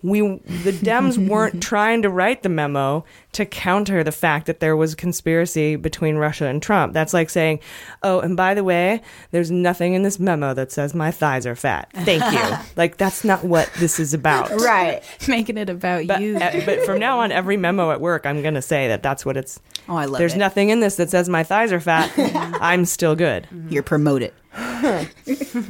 we 0.04 0.20
the 0.20 0.70
Dems 0.72 1.16
weren't 1.28 1.62
trying 1.62 2.02
to 2.02 2.10
write 2.10 2.42
the 2.42 2.50
memo 2.50 3.04
to 3.32 3.46
counter 3.46 4.04
the 4.04 4.12
fact 4.12 4.46
that 4.46 4.60
there 4.60 4.76
was 4.76 4.94
conspiracy 4.94 5.76
between 5.76 6.16
Russia 6.16 6.44
and 6.44 6.62
Trump. 6.62 6.92
That's 6.92 7.14
like 7.14 7.30
saying, 7.30 7.60
"Oh, 8.02 8.20
and 8.20 8.36
by 8.36 8.52
the 8.52 8.62
way, 8.62 9.00
there's 9.30 9.50
nothing 9.50 9.94
in 9.94 10.02
this 10.02 10.20
memo 10.20 10.52
that 10.52 10.70
says 10.70 10.94
my 10.94 11.10
thighs 11.10 11.46
are 11.46 11.56
fat." 11.56 11.88
Thank 11.94 12.22
you. 12.32 12.56
like 12.76 12.98
that's 12.98 13.24
not 13.24 13.44
what 13.44 13.70
this 13.78 13.98
is 13.98 14.12
about. 14.14 14.50
Right. 14.64 15.02
Making 15.28 15.58
it 15.58 15.68
about 15.70 16.06
But, 16.06 16.20
you. 16.20 16.36
uh, 16.36 16.64
but 16.64 16.84
from 16.84 16.98
now 16.98 17.20
on, 17.20 17.32
every 17.32 17.56
memo 17.56 17.90
at 17.90 18.00
work, 18.00 18.26
I'm 18.26 18.40
going 18.42 18.54
to 18.54 18.62
say 18.62 18.88
that 18.88 19.02
that's 19.02 19.24
what 19.26 19.36
it's. 19.36 19.58
Oh, 19.88 19.96
I 19.96 20.04
love 20.04 20.18
There's 20.18 20.34
it. 20.34 20.38
nothing 20.38 20.68
in 20.70 20.80
this 20.80 20.96
that 20.96 21.10
says 21.10 21.28
my 21.28 21.42
thighs 21.44 21.72
are 21.72 21.80
fat. 21.80 22.12
I'm 22.60 22.84
still 22.84 23.14
good. 23.16 23.46
You're 23.68 23.82
promoted. 23.82 24.32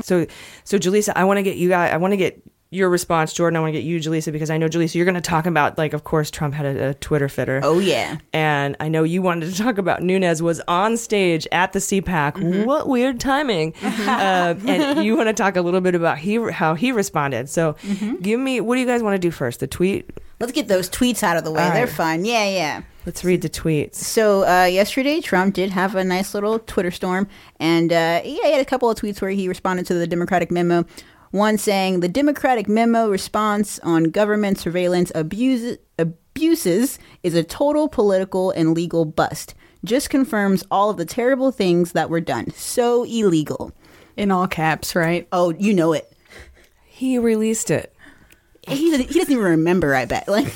so, 0.03 0.27
so 0.65 0.79
Jaleesa, 0.79 1.13
I 1.17 1.25
want 1.25 1.39
to 1.39 1.43
get 1.43 1.57
you 1.57 1.69
guys. 1.69 1.93
I 1.93 1.97
want 1.97 2.13
to 2.13 2.17
get 2.17 2.41
your 2.75 2.91
response, 2.91 3.33
Jordan. 3.33 3.57
I 3.57 3.61
want 3.61 3.73
to 3.73 3.81
get 3.81 3.87
you, 3.87 3.99
Jaleesa, 3.99 4.33
because 4.33 4.51
I 4.51 4.59
know 4.59 4.69
Jaleesa, 4.69 4.97
you're 4.97 5.05
going 5.05 5.15
to 5.15 5.21
talk 5.21 5.47
about 5.47 5.79
like, 5.79 5.93
of 5.93 6.05
course, 6.05 6.31
Trump 6.31 6.55
had 6.55 6.67
a, 6.67 6.91
a 6.91 6.95
Twitter 6.95 7.29
fitter. 7.29 7.61
Oh 7.63 7.79
yeah. 7.79 8.19
And 8.33 8.77
I 8.81 8.89
know 8.89 9.05
you 9.05 9.23
wanted 9.23 9.55
to 9.55 9.57
talk 9.63 9.79
about 9.79 10.03
Nunes 10.03 10.43
was 10.43 10.61
on 10.67 10.97
stage 10.97 11.47
at 11.53 11.73
the 11.73 11.79
CPAC. 11.79 12.65
What 12.65 12.89
weird 12.89 13.21
timing! 13.21 13.75
uh, 13.83 14.55
and 14.67 15.05
you 15.05 15.17
want 15.17 15.29
to 15.29 15.35
talk 15.35 15.57
a 15.57 15.63
little 15.63 15.81
bit 15.81 15.95
about 15.95 16.19
he 16.19 16.37
how 16.51 16.75
he 16.75 16.93
responded. 16.93 17.49
So, 17.49 17.77
give 18.21 18.41
me 18.41 18.61
what 18.61 18.75
do 18.75 18.81
you 18.81 18.87
guys 18.87 19.03
want 19.03 19.15
to 19.15 19.19
do 19.19 19.31
first? 19.31 19.61
The 19.61 19.67
tweet. 19.67 20.11
Let's 20.41 20.53
get 20.53 20.69
those 20.69 20.91
tweets 20.91 21.23
out 21.23 21.37
of 21.37 21.45
the 21.45 21.53
way. 21.53 21.71
They're 21.73 21.87
fun. 21.87 22.25
Yeah, 22.25 22.45
yeah. 22.49 22.83
Let's 23.07 23.23
read 23.23 23.43
the 23.43 23.51
tweets. 23.51 23.97
So 23.97 24.47
uh, 24.47 24.65
yesterday, 24.65 25.21
Trump 25.21 25.55
did 25.55 25.71
have 25.71 25.95
a 25.95 26.03
nice 26.03 26.33
little 26.33 26.59
Twitter 26.59 26.91
storm, 26.91 27.29
and 27.61 27.93
uh, 27.93 28.23
yeah, 28.25 28.47
he 28.47 28.53
had 28.53 28.61
a 28.61 28.65
couple 28.65 28.89
of 28.89 28.99
tweets 28.99 29.21
where 29.21 29.31
he 29.31 29.47
responded 29.47 29.87
to 29.87 29.95
the 29.95 30.07
Democratic 30.07 30.51
memo. 30.51 30.87
One 31.35 31.59
saying 31.59 31.99
the 31.99 32.07
Democratic 32.09 32.69
memo 32.69 33.11
response 33.11 33.81
on 33.81 34.05
government 34.05 34.57
surveillance 34.57 35.11
abuse, 35.17 35.79
abuses 35.99 37.01
is 37.25 37.35
a 37.35 37.43
total 37.43 37.89
political 37.89 38.53
and 38.53 38.73
legal 38.73 39.05
bust. 39.05 39.53
Just 39.85 40.11
confirms 40.11 40.63
all 40.71 40.91
of 40.91 40.97
the 40.97 41.05
terrible 41.05 41.51
things 41.51 41.91
that 41.91 42.09
were 42.09 42.21
done. 42.21 42.53
So 42.53 43.03
illegal. 43.03 43.73
In 44.17 44.31
all 44.31 44.47
caps, 44.47 44.95
right? 44.95 45.27
Oh, 45.33 45.51
you 45.51 45.75
know 45.75 45.93
it. 45.93 46.17
He 46.85 47.19
released 47.19 47.69
it. 47.69 47.93
He, 48.69 48.93
doesn't- 48.93 49.09
he 49.11 49.19
doesn't 49.19 49.33
even 49.33 49.45
remember, 49.45 49.93
I 49.93 50.05
bet. 50.05 50.29
Like, 50.29 50.55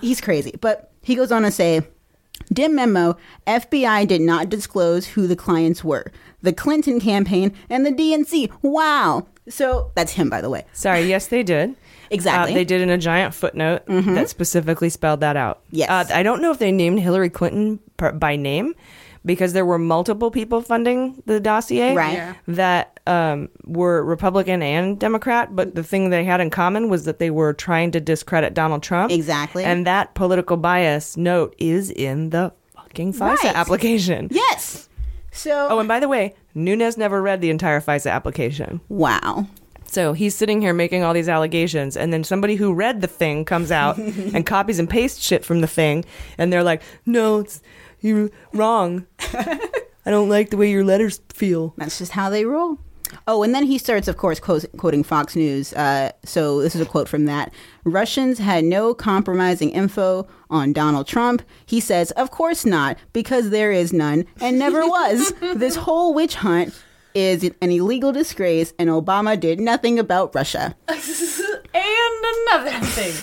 he's 0.00 0.20
crazy. 0.20 0.54
But 0.60 0.92
he 1.02 1.16
goes 1.16 1.32
on 1.32 1.42
to 1.42 1.50
say, 1.50 1.82
Dim 2.52 2.76
memo, 2.76 3.16
FBI 3.48 4.06
did 4.06 4.20
not 4.20 4.48
disclose 4.48 5.08
who 5.08 5.26
the 5.26 5.34
clients 5.34 5.82
were. 5.82 6.12
The 6.42 6.52
Clinton 6.52 7.00
campaign 7.00 7.52
and 7.68 7.84
the 7.84 7.90
DNC. 7.90 8.52
Wow. 8.62 9.26
So 9.50 9.90
that's 9.94 10.12
him, 10.12 10.30
by 10.30 10.40
the 10.40 10.48
way. 10.50 10.64
Sorry, 10.72 11.02
yes, 11.02 11.26
they 11.26 11.42
did. 11.42 11.74
Exactly. 12.10 12.52
Uh, 12.52 12.54
they 12.54 12.64
did 12.64 12.80
in 12.80 12.90
a 12.90 12.98
giant 12.98 13.34
footnote 13.34 13.86
Mhm. 13.86 14.14
that 14.14 14.28
specifically 14.28 14.88
spelled 14.88 15.20
that 15.20 15.36
out. 15.36 15.60
Yes. 15.70 15.88
Uh, 15.90 16.04
I 16.14 16.22
don't 16.22 16.40
know 16.42 16.50
if 16.50 16.58
they 16.58 16.72
named 16.72 16.98
Hillary 17.00 17.30
Clinton 17.30 17.78
per, 17.96 18.10
by 18.12 18.34
name 18.36 18.74
because 19.24 19.52
there 19.52 19.66
were 19.66 19.78
multiple 19.78 20.30
people 20.30 20.62
funding 20.62 21.22
the 21.26 21.38
dossier 21.38 21.94
Right. 21.94 22.14
Yeah. 22.14 22.34
that 22.48 22.98
um, 23.06 23.48
were 23.66 24.02
Republican 24.04 24.62
and 24.62 24.98
Democrat, 24.98 25.54
but 25.54 25.74
the 25.74 25.82
thing 25.82 26.10
they 26.10 26.24
had 26.24 26.40
in 26.40 26.48
common 26.50 26.88
was 26.88 27.04
that 27.04 27.18
they 27.18 27.30
were 27.30 27.52
trying 27.52 27.90
to 27.92 28.00
discredit 28.00 28.54
Donald 28.54 28.82
Trump. 28.82 29.12
Exactly. 29.12 29.62
And 29.64 29.86
that 29.86 30.14
political 30.14 30.56
bias 30.56 31.16
note 31.16 31.54
is 31.58 31.90
in 31.90 32.30
the 32.30 32.52
fucking 32.74 33.12
FISA 33.12 33.20
Right. 33.44 33.56
application. 33.56 34.28
Yes. 34.30 34.88
So. 35.32 35.68
Oh, 35.70 35.78
and 35.78 35.86
by 35.88 36.00
the 36.00 36.08
way, 36.08 36.34
Nunes 36.54 36.96
never 36.96 37.22
read 37.22 37.40
the 37.40 37.50
entire 37.50 37.80
FISA 37.80 38.10
application. 38.10 38.80
Wow. 38.88 39.46
So 39.86 40.12
he's 40.12 40.34
sitting 40.36 40.60
here 40.60 40.72
making 40.72 41.02
all 41.02 41.12
these 41.12 41.28
allegations, 41.28 41.96
and 41.96 42.12
then 42.12 42.22
somebody 42.22 42.54
who 42.54 42.72
read 42.72 43.00
the 43.00 43.08
thing 43.08 43.44
comes 43.44 43.72
out 43.72 43.98
and 43.98 44.46
copies 44.46 44.78
and 44.78 44.88
pastes 44.88 45.20
shit 45.20 45.44
from 45.44 45.60
the 45.60 45.66
thing, 45.66 46.04
and 46.38 46.52
they're 46.52 46.62
like, 46.62 46.82
"No, 47.06 47.40
it's 47.40 47.60
you're 48.00 48.30
wrong. 48.52 49.06
I 49.18 50.10
don't 50.10 50.28
like 50.28 50.50
the 50.50 50.56
way 50.56 50.70
your 50.70 50.84
letters 50.84 51.20
feel." 51.30 51.74
That's 51.76 51.98
just 51.98 52.12
how 52.12 52.30
they 52.30 52.44
roll. 52.44 52.78
Oh, 53.26 53.42
and 53.42 53.52
then 53.54 53.64
he 53.64 53.78
starts, 53.78 54.06
of 54.06 54.16
course, 54.16 54.38
quoting 54.38 55.02
Fox 55.02 55.34
News. 55.34 55.72
Uh, 55.72 56.12
so 56.24 56.60
this 56.60 56.74
is 56.76 56.80
a 56.80 56.86
quote 56.86 57.08
from 57.08 57.24
that. 57.26 57.52
Russians 57.84 58.38
had 58.38 58.64
no 58.64 58.94
compromising 58.94 59.70
info 59.70 60.26
on 60.48 60.72
Donald 60.72 61.06
Trump. 61.06 61.42
He 61.66 61.80
says, 61.80 62.10
Of 62.12 62.30
course 62.30 62.64
not, 62.64 62.98
because 63.12 63.50
there 63.50 63.72
is 63.72 63.92
none 63.92 64.26
and 64.40 64.58
never 64.58 64.86
was. 64.86 65.32
this 65.54 65.76
whole 65.76 66.14
witch 66.14 66.36
hunt 66.36 66.74
is 67.14 67.42
an 67.44 67.70
illegal 67.70 68.12
disgrace, 68.12 68.72
and 68.78 68.88
Obama 68.88 69.38
did 69.38 69.60
nothing 69.60 69.98
about 69.98 70.34
Russia. 70.34 70.76
and 70.88 72.24
another 72.48 72.86
thing. 72.86 73.14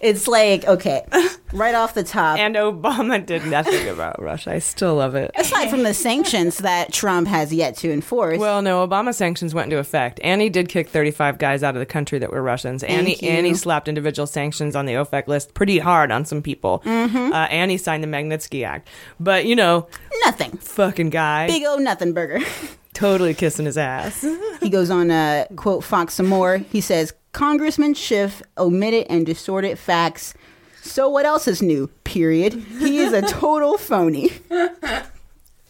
It's 0.00 0.28
like, 0.28 0.64
okay, 0.66 1.04
right 1.52 1.74
off 1.74 1.94
the 1.94 2.04
top. 2.04 2.38
And 2.38 2.54
Obama 2.56 3.24
did 3.24 3.44
nothing 3.46 3.88
about 3.88 4.20
Russia. 4.22 4.52
I 4.52 4.58
still 4.60 4.94
love 4.96 5.14
it. 5.14 5.30
Aside 5.36 5.68
from 5.70 5.82
the 5.82 5.94
sanctions 5.94 6.58
that 6.58 6.92
Trump 6.92 7.26
has 7.28 7.52
yet 7.52 7.76
to 7.78 7.90
enforce. 7.92 8.38
Well, 8.38 8.62
no, 8.62 8.86
Obama 8.86 9.14
sanctions 9.14 9.54
went 9.54 9.66
into 9.72 9.78
effect. 9.78 10.20
And 10.22 10.40
he 10.40 10.48
did 10.48 10.68
kick 10.68 10.88
35 10.88 11.38
guys 11.38 11.62
out 11.62 11.74
of 11.74 11.80
the 11.80 11.86
country 11.86 12.18
that 12.18 12.30
were 12.30 12.42
Russians. 12.42 12.82
And 12.82 13.08
he, 13.08 13.28
and 13.28 13.46
he 13.46 13.54
slapped 13.54 13.88
individual 13.88 14.26
sanctions 14.26 14.76
on 14.76 14.86
the 14.86 14.92
OFAC 14.94 15.26
list 15.26 15.54
pretty 15.54 15.78
hard 15.78 16.10
on 16.12 16.24
some 16.24 16.42
people. 16.42 16.82
Mhm. 16.84 17.32
Uh, 17.32 17.48
and 17.50 17.70
he 17.70 17.76
signed 17.76 18.02
the 18.04 18.08
Magnitsky 18.08 18.64
Act. 18.66 18.88
But, 19.18 19.46
you 19.46 19.56
know, 19.56 19.88
nothing. 20.26 20.52
Fucking 20.58 21.10
guy. 21.10 21.46
Big 21.46 21.64
old 21.64 21.80
nothing 21.80 22.12
burger. 22.12 22.40
Totally 22.94 23.32
kissing 23.32 23.66
his 23.66 23.78
ass. 23.78 24.24
he 24.60 24.68
goes 24.70 24.90
on 24.90 25.08
to 25.08 25.46
quote 25.54 25.84
Fox 25.84 26.14
some 26.14 26.26
more. 26.26 26.58
He 26.58 26.80
says, 26.80 27.12
Congressman 27.32 27.94
Schiff 27.94 28.42
omitted 28.56 29.06
and 29.10 29.24
distorted 29.26 29.78
facts. 29.78 30.34
So 30.82 31.08
what 31.08 31.26
else 31.26 31.46
is 31.48 31.60
new? 31.62 31.88
Period. 32.04 32.54
He 32.54 32.98
is 32.98 33.12
a 33.12 33.22
total 33.22 33.78
phony. 33.78 34.30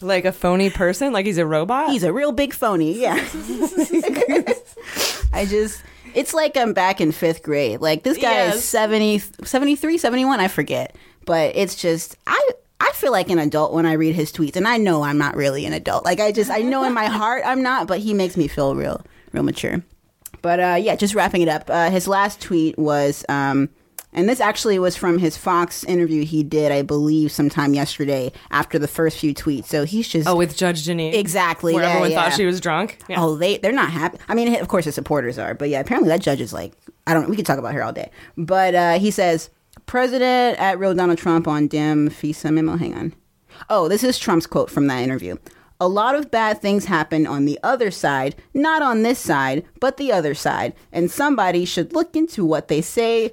Like 0.01 0.25
a 0.25 0.31
phony 0.31 0.71
person? 0.71 1.13
Like 1.13 1.27
he's 1.27 1.39
a 1.39 1.45
robot? 1.45 1.91
He's 1.91 2.05
a 2.05 2.13
real 2.13 2.31
big 2.31 2.55
phony, 2.55 2.93
yeah. 3.01 3.17
I 5.33 5.45
just 5.45 5.83
It's 6.15 6.33
like 6.35 6.57
I'm 6.57 6.73
back 6.73 7.01
in 7.01 7.11
fifth 7.11 7.43
grade. 7.43 7.81
Like 7.81 8.05
this 8.05 8.17
guy 8.17 8.31
Yes. 8.31 8.57
is 8.59 8.65
70, 8.65 9.19
73, 9.43 9.99
71, 9.99 10.39
I 10.39 10.47
forget. 10.47 10.95
But 11.27 11.57
it's 11.57 11.75
just 11.75 12.17
I 12.29 12.51
I 12.81 12.93
feel 12.95 13.11
like 13.11 13.29
an 13.29 13.41
adult 13.41 13.73
when 13.73 13.87
I 13.87 13.95
read 13.95 14.15
his 14.15 14.31
tweets, 14.33 14.55
and 14.55 14.69
I 14.69 14.77
know 14.77 15.03
I'm 15.03 15.19
not 15.19 15.35
really 15.35 15.67
an 15.67 15.73
adult. 15.73 16.05
Like 16.05 16.21
I 16.21 16.31
just 16.31 16.49
I 16.49 16.59
know 16.59 16.85
in 16.85 16.95
my 16.95 17.07
heart 17.07 17.43
I'm 17.45 17.63
not, 17.65 17.89
but 17.89 17.99
he 17.99 18.15
makes 18.15 18.37
me 18.37 18.47
feel 18.47 18.77
real 18.77 19.05
real 19.33 19.43
mature. 19.43 19.83
But 20.43 20.61
uh, 20.61 20.77
yeah, 20.81 20.97
just 20.97 21.15
wrapping 21.15 21.43
it 21.43 21.49
up. 21.49 21.69
Uh, 21.69 21.91
his 21.91 22.07
last 22.09 22.41
tweet 22.41 22.79
was, 22.79 23.25
um, 23.29 23.69
and 24.13 24.29
this 24.29 24.41
actually 24.41 24.79
was 24.79 24.97
from 24.97 25.19
his 25.19 25.37
Fox 25.37 25.85
interview 25.85 26.25
he 26.25 26.43
did, 26.43 26.73
I 26.73 26.83
believe, 26.83 27.31
sometime 27.31 27.75
yesterday 27.75 28.33
after 28.51 28.79
the 28.79 28.89
first 28.89 29.19
few 29.19 29.35
tweets. 29.35 29.67
So 29.67 29.85
he's 29.85 30.09
just 30.09 30.27
Oh, 30.29 30.35
with 30.37 30.57
Judge 30.57 30.87
Jeanine. 30.87 31.13
exactly 31.15 31.75
Where 31.75 31.83
yeah, 31.83 31.91
everyone 31.91 32.11
yeah. 32.13 32.23
thought 32.25 32.37
she 32.37 32.47
was 32.47 32.61
drunk. 32.61 32.99
Yeah. 33.09 33.23
Oh, 33.23 33.37
they 33.37 33.59
they're 33.59 33.73
not 33.73 33.91
happy. 33.91 34.19
I 34.29 34.35
mean, 34.35 34.55
of 34.61 34.69
course, 34.69 34.87
his 34.87 34.95
supporters 34.95 35.39
are, 35.39 35.55
but 35.55 35.69
yeah, 35.69 35.81
apparently 35.81 36.09
that 36.09 36.21
judge 36.23 36.41
is 36.41 36.53
like, 36.53 36.73
I 37.07 37.15
don't. 37.15 37.29
We 37.29 37.37
could 37.37 37.47
talk 37.47 37.59
about 37.59 37.75
her 37.75 37.83
all 37.83 37.93
day, 37.93 38.11
but 38.37 38.75
uh, 38.75 38.99
he 38.99 39.11
says, 39.11 39.51
President 39.87 40.59
at 40.59 40.79
real 40.79 40.95
Donald 40.95 41.19
Trump 41.19 41.47
on 41.49 41.67
Dem 41.67 42.09
FISA 42.11 42.53
memo. 42.53 42.77
Hang 42.77 42.95
on. 42.95 43.15
Oh, 43.71 43.89
this 43.89 44.05
is 44.05 44.19
Trump's 44.19 44.47
quote 44.47 44.71
from 44.71 44.87
that 44.87 45.03
interview. 45.03 45.37
A 45.81 45.89
lot 45.89 46.17
of 46.17 46.31
bad 46.31 46.61
things 46.61 46.87
happen 46.87 47.27
on 47.27 47.45
the 47.45 47.59
other 47.63 47.91
side, 47.91 48.35
not 48.53 48.83
on 48.83 49.03
this 49.03 49.19
side, 49.19 49.65
but 49.79 49.97
the 49.97 50.11
other 50.11 50.35
side, 50.35 50.75
and 50.93 51.11
somebody 51.11 51.65
should 51.65 51.93
look 51.93 52.17
into 52.17 52.45
what 52.45 52.69
they 52.69 52.81
say. 52.81 53.33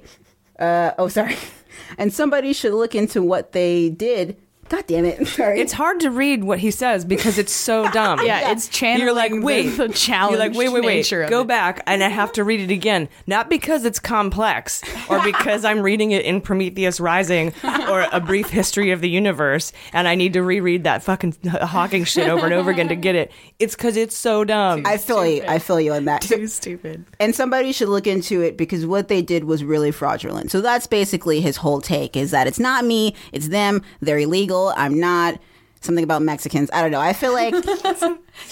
Uh, 0.58 0.92
oh, 0.98 1.08
sorry. 1.08 1.36
And 1.98 2.10
somebody 2.10 2.54
should 2.54 2.72
look 2.72 2.94
into 2.94 3.22
what 3.22 3.52
they 3.52 3.90
did. 3.90 4.38
God 4.68 4.84
damn 4.86 5.04
it! 5.04 5.26
Sorry. 5.28 5.60
It's 5.60 5.72
hard 5.72 6.00
to 6.00 6.10
read 6.10 6.44
what 6.44 6.58
he 6.58 6.70
says 6.70 7.04
because 7.04 7.38
it's 7.38 7.52
so 7.52 7.88
dumb. 7.92 8.20
Yeah, 8.24 8.50
it's 8.50 8.68
channeling 8.68 9.06
You're 9.06 9.14
like, 9.14 9.32
the- 9.32 9.40
wait, 9.40 9.62
the 9.76 10.06
You're 10.30 10.38
like, 10.38 10.54
wait, 10.54 10.68
wait, 10.70 10.84
wait. 10.84 10.96
nature 10.96 11.26
Go 11.28 11.42
it. 11.42 11.46
back, 11.48 11.82
and 11.86 12.02
I 12.02 12.08
have 12.08 12.32
to 12.32 12.44
read 12.44 12.60
it 12.60 12.70
again. 12.72 13.08
Not 13.26 13.48
because 13.48 13.84
it's 13.84 13.98
complex, 14.00 14.82
or 15.08 15.22
because 15.22 15.64
I'm 15.64 15.80
reading 15.82 16.10
it 16.12 16.24
in 16.24 16.40
Prometheus 16.40 16.98
Rising, 17.00 17.52
or 17.64 18.06
a 18.12 18.20
brief 18.20 18.48
history 18.50 18.90
of 18.90 19.00
the 19.00 19.08
universe, 19.10 19.72
and 19.92 20.08
I 20.08 20.14
need 20.14 20.32
to 20.34 20.42
reread 20.42 20.84
that 20.84 21.02
fucking 21.02 21.36
Hawking 21.46 22.04
shit 22.04 22.28
over 22.28 22.44
and 22.46 22.54
over 22.54 22.70
again 22.70 22.88
to 22.88 22.96
get 22.96 23.14
it. 23.14 23.30
It's 23.58 23.74
because 23.76 23.96
it's 23.96 24.16
so 24.16 24.44
dumb. 24.44 24.82
I 24.86 24.96
feel 24.98 25.24
you. 25.26 25.42
I 25.46 25.58
feel 25.58 25.80
you 25.80 25.92
on 25.92 26.04
that. 26.06 26.22
Too 26.22 26.46
stupid. 26.46 27.04
and 27.20 27.34
somebody 27.34 27.72
should 27.72 27.88
look 27.88 28.06
into 28.06 28.40
it 28.40 28.56
because 28.56 28.84
what 28.86 29.08
they 29.08 29.22
did 29.22 29.44
was 29.44 29.62
really 29.64 29.90
fraudulent. 29.92 30.50
So 30.50 30.60
that's 30.60 30.86
basically 30.86 31.40
his 31.40 31.56
whole 31.56 31.80
take 31.80 32.16
is 32.16 32.30
that 32.32 32.46
it's 32.46 32.58
not 32.58 32.84
me, 32.84 33.14
it's 33.32 33.48
them, 33.48 33.82
they're 34.00 34.18
illegal, 34.18 34.55
I'm 34.76 34.98
not. 34.98 35.40
Something 35.80 36.04
about 36.04 36.22
Mexicans. 36.22 36.68
I 36.72 36.82
don't 36.82 36.90
know. 36.90 37.00
I 37.00 37.12
feel 37.12 37.32
like 37.32 37.54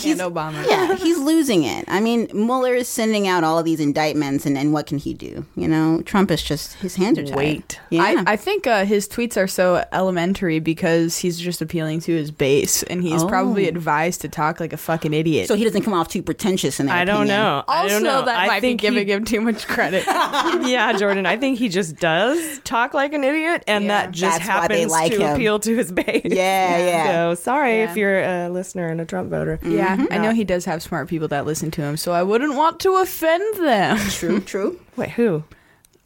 And 0.04 0.18
Obama. 0.20 0.66
yeah, 0.66 0.94
he's 0.96 1.18
losing 1.18 1.64
it. 1.64 1.84
I 1.88 2.00
mean, 2.00 2.28
Mueller 2.32 2.74
is 2.74 2.88
sending 2.88 3.28
out 3.28 3.44
all 3.44 3.58
of 3.58 3.66
these 3.66 3.80
indictments, 3.80 4.46
and, 4.46 4.56
and 4.56 4.72
what 4.72 4.86
can 4.86 4.96
he 4.96 5.12
do? 5.12 5.44
You 5.56 5.68
know, 5.68 6.00
Trump 6.06 6.30
is 6.30 6.42
just 6.42 6.74
his 6.74 6.94
hands 6.96 7.18
are 7.18 7.24
tied. 7.24 7.36
Wait. 7.36 7.80
Yeah. 7.90 8.02
I, 8.26 8.32
I 8.32 8.36
think 8.36 8.66
uh, 8.66 8.86
his 8.86 9.06
tweets 9.06 9.36
are 9.36 9.46
so 9.46 9.84
elementary 9.92 10.58
because 10.58 11.18
he's 11.18 11.38
just 11.38 11.60
appealing 11.60 12.00
to 12.00 12.12
his 12.12 12.30
base, 12.30 12.82
and 12.84 13.02
he's 13.02 13.22
Oh. 13.24 13.28
probably 13.28 13.68
advised 13.68 14.22
to 14.22 14.28
talk 14.30 14.58
like 14.58 14.72
a 14.72 14.78
fucking 14.78 15.12
idiot. 15.12 15.48
so 15.48 15.54
he 15.54 15.64
doesn't 15.64 15.82
come 15.82 15.92
off 15.94 16.08
too 16.08 16.22
pretentious 16.22 16.80
in 16.80 16.86
their 16.86 16.94
I 16.96 17.04
don't 17.04 17.16
opinion. 17.26 17.36
know. 17.40 17.64
I 17.68 17.82
also, 17.82 17.88
don't 17.94 18.02
know. 18.04 18.24
that 18.24 18.38
I 18.38 18.46
might 18.46 18.60
be 18.62 18.68
think 18.68 18.80
giving 18.80 19.06
he- 19.06 19.12
him 19.12 19.24
too 19.26 19.40
much 19.42 19.66
credit. 19.66 20.04
yeah, 20.06 20.94
Jordan. 20.96 21.26
I 21.26 21.36
think 21.36 21.58
he 21.58 21.68
just 21.68 21.96
does 21.96 22.58
talk 22.60 22.94
like 22.94 23.12
an 23.12 23.22
idiot, 23.22 23.64
and 23.66 23.84
Yeah. 23.84 23.88
that 24.06 24.12
just 24.12 24.38
That's 24.38 24.48
happens 24.48 24.90
like 24.90 25.12
to 25.12 25.18
him. 25.26 25.34
appeal 25.34 25.58
to 25.60 25.76
his 25.76 25.92
base. 25.92 26.22
Yeah, 26.24 26.78
yeah. 26.86 27.23
So 27.30 27.34
sorry 27.34 27.78
Yeah. 27.78 27.90
if 27.90 27.96
you're 27.96 28.20
a 28.22 28.48
listener 28.48 28.88
and 28.88 29.00
a 29.00 29.04
Trump 29.06 29.30
voter. 29.30 29.58
yeah, 29.62 29.96
mm-hmm. 29.96 30.12
I 30.12 30.18
know 30.18 30.32
he 30.32 30.44
does 30.44 30.64
have 30.66 30.82
smart 30.82 31.08
people 31.08 31.28
that 31.28 31.46
listen 31.46 31.70
to 31.72 31.82
him, 31.82 31.96
so 31.96 32.12
I 32.12 32.22
wouldn't 32.22 32.54
want 32.54 32.80
to 32.80 32.96
offend 32.96 33.56
them. 33.64 33.96
True, 34.10 34.40
true. 34.40 34.80
Wait, 34.96 35.10
who? 35.10 35.44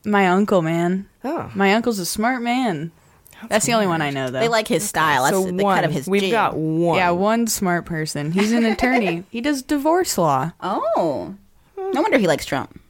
My 0.04 0.28
uncle, 0.28 0.62
man. 0.62 1.08
Oh, 1.24 1.50
My 1.54 1.74
uncle's 1.74 1.98
a 1.98 2.06
smart 2.06 2.40
man. 2.42 2.92
That's 3.48 3.66
the 3.66 3.72
only 3.74 3.86
one 3.86 4.00
I 4.02 4.10
know, 4.10 4.30
though. 4.30 4.40
They 4.40 4.48
like 4.48 4.66
his 4.68 4.88
style. 4.88 5.22
That's 5.24 5.36
so 5.36 5.50
the 5.50 5.62
one. 5.64 5.76
cut 5.76 5.84
of 5.84 5.92
his 5.92 6.08
We've 6.08 6.22
jig. 6.22 6.32
got 6.32 6.56
one. 6.56 6.96
yeah, 6.96 7.10
one 7.10 7.46
smart 7.46 7.84
person. 7.84 8.32
He's 8.32 8.52
an 8.52 8.64
attorney. 8.72 9.24
he 9.30 9.40
does 9.40 9.62
divorce 9.62 10.16
law. 10.18 10.52
Oh, 10.60 11.34
no 11.76 12.00
wonder 12.02 12.18
he 12.18 12.26
likes 12.26 12.46
Trump. 12.46 12.80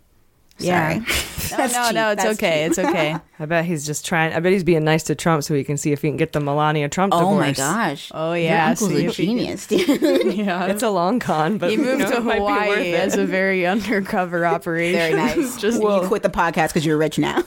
Yeah. 0.58 1.00
Sorry. 1.56 1.68
no, 1.72 1.90
no, 1.90 1.90
no, 1.90 2.10
it's 2.12 2.24
okay. 2.24 2.64
It's 2.64 2.78
okay. 2.78 3.16
I 3.40 3.46
bet 3.46 3.64
he's 3.64 3.86
just 3.86 4.04
trying. 4.04 4.32
I 4.32 4.40
bet 4.40 4.52
he's 4.52 4.64
being 4.64 4.84
nice 4.84 5.04
to 5.04 5.14
Trump 5.14 5.44
so 5.44 5.54
he 5.54 5.64
can 5.64 5.76
see 5.76 5.92
if 5.92 6.02
he 6.02 6.08
can 6.08 6.16
get 6.16 6.32
the 6.32 6.40
Melania 6.40 6.88
Trump 6.88 7.14
Oh 7.14 7.18
divorce. 7.18 7.34
Oh 7.34 7.38
my 7.38 7.52
gosh. 7.52 8.10
Oh, 8.14 8.32
Your 8.32 8.44
yeah, 8.44 8.68
uncle's 8.70 8.90
see 8.90 9.06
a 9.06 9.10
genius. 9.10 9.66
dude. 9.68 10.34
yeah. 10.34 10.66
It's 10.66 10.82
a 10.82 10.90
long 10.90 11.20
con, 11.20 11.58
but 11.58 11.70
he 11.70 11.76
moved 11.76 11.90
you 11.90 11.96
know, 11.98 12.10
to 12.10 12.16
it 12.16 12.24
might 12.24 12.34
be 12.36 12.40
worth 12.42 12.50
Hawaii 12.62 12.92
as 12.94 13.16
a 13.16 13.24
very 13.26 13.66
undercover 13.66 14.44
operation. 14.46 14.98
Very 14.98 15.14
nice. 15.14 15.56
Just 15.56 15.80
you 15.80 16.00
quit 16.06 16.22
the 16.22 16.30
podcast 16.30 16.68
because 16.68 16.84
you're 16.84 16.98
rich 16.98 17.18
now. 17.18 17.42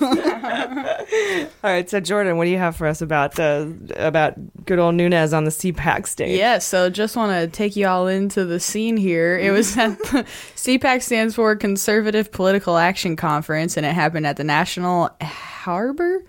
All 1.63 1.69
right, 1.69 1.89
so 1.89 1.99
Jordan, 1.99 2.37
what 2.37 2.45
do 2.45 2.51
you 2.51 2.57
have 2.57 2.75
for 2.75 2.87
us 2.87 3.01
about 3.01 3.37
uh, 3.39 3.67
about 3.97 4.33
good 4.65 4.79
old 4.79 4.95
Nunes 4.95 5.33
on 5.33 5.43
the 5.43 5.51
CPAC 5.51 6.07
stage? 6.07 6.37
Yeah, 6.37 6.59
so 6.59 6.89
just 6.89 7.15
want 7.15 7.31
to 7.33 7.47
take 7.47 7.75
you 7.75 7.87
all 7.87 8.07
into 8.07 8.45
the 8.45 8.59
scene 8.59 8.97
here. 8.97 9.37
It 9.37 9.51
was 9.51 9.77
at 9.77 9.97
the 9.99 10.25
CPAC 10.55 11.01
stands 11.01 11.35
for 11.35 11.55
Conservative 11.55 12.31
Political 12.31 12.77
Action 12.77 13.15
Conference, 13.15 13.77
and 13.77 13.85
happened 13.93 14.25
at 14.25 14.37
the 14.37 14.43
National 14.43 15.09
Harbor. 15.21 16.23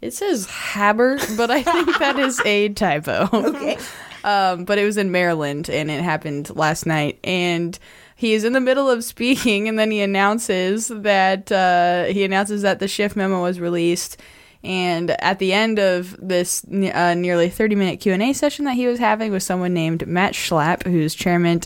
It 0.00 0.12
says 0.12 0.46
Haber, 0.46 1.18
but 1.36 1.50
I 1.50 1.62
think 1.62 1.98
that 1.98 2.18
is 2.18 2.40
a 2.44 2.68
typo. 2.70 3.28
okay. 3.32 3.78
Um, 4.24 4.64
but 4.64 4.78
it 4.78 4.84
was 4.84 4.96
in 4.96 5.12
Maryland, 5.12 5.70
and 5.70 5.92
it 5.92 6.02
happened 6.02 6.54
last 6.56 6.86
night. 6.86 7.20
And 7.22 7.78
he 8.16 8.34
is 8.34 8.42
in 8.42 8.52
the 8.52 8.60
middle 8.60 8.90
of 8.90 9.04
speaking, 9.04 9.68
and 9.68 9.78
then 9.78 9.92
he 9.92 10.00
announces 10.00 10.88
that 10.88 11.52
uh, 11.52 12.06
he 12.06 12.24
announces 12.24 12.62
that 12.62 12.80
the 12.80 12.88
Schiff 12.88 13.14
memo 13.14 13.40
was 13.40 13.60
released. 13.60 14.20
And 14.64 15.10
at 15.22 15.38
the 15.38 15.52
end 15.52 15.78
of 15.78 16.16
this 16.20 16.64
uh, 16.64 17.14
nearly 17.14 17.48
30 17.48 17.76
minute 17.76 18.00
Q&A 18.00 18.32
session 18.32 18.64
that 18.64 18.74
he 18.74 18.88
was 18.88 18.98
having 18.98 19.30
with 19.30 19.42
someone 19.44 19.72
named 19.72 20.06
Matt 20.06 20.32
Schlapp, 20.34 20.82
who's 20.84 21.14
chairman, 21.14 21.60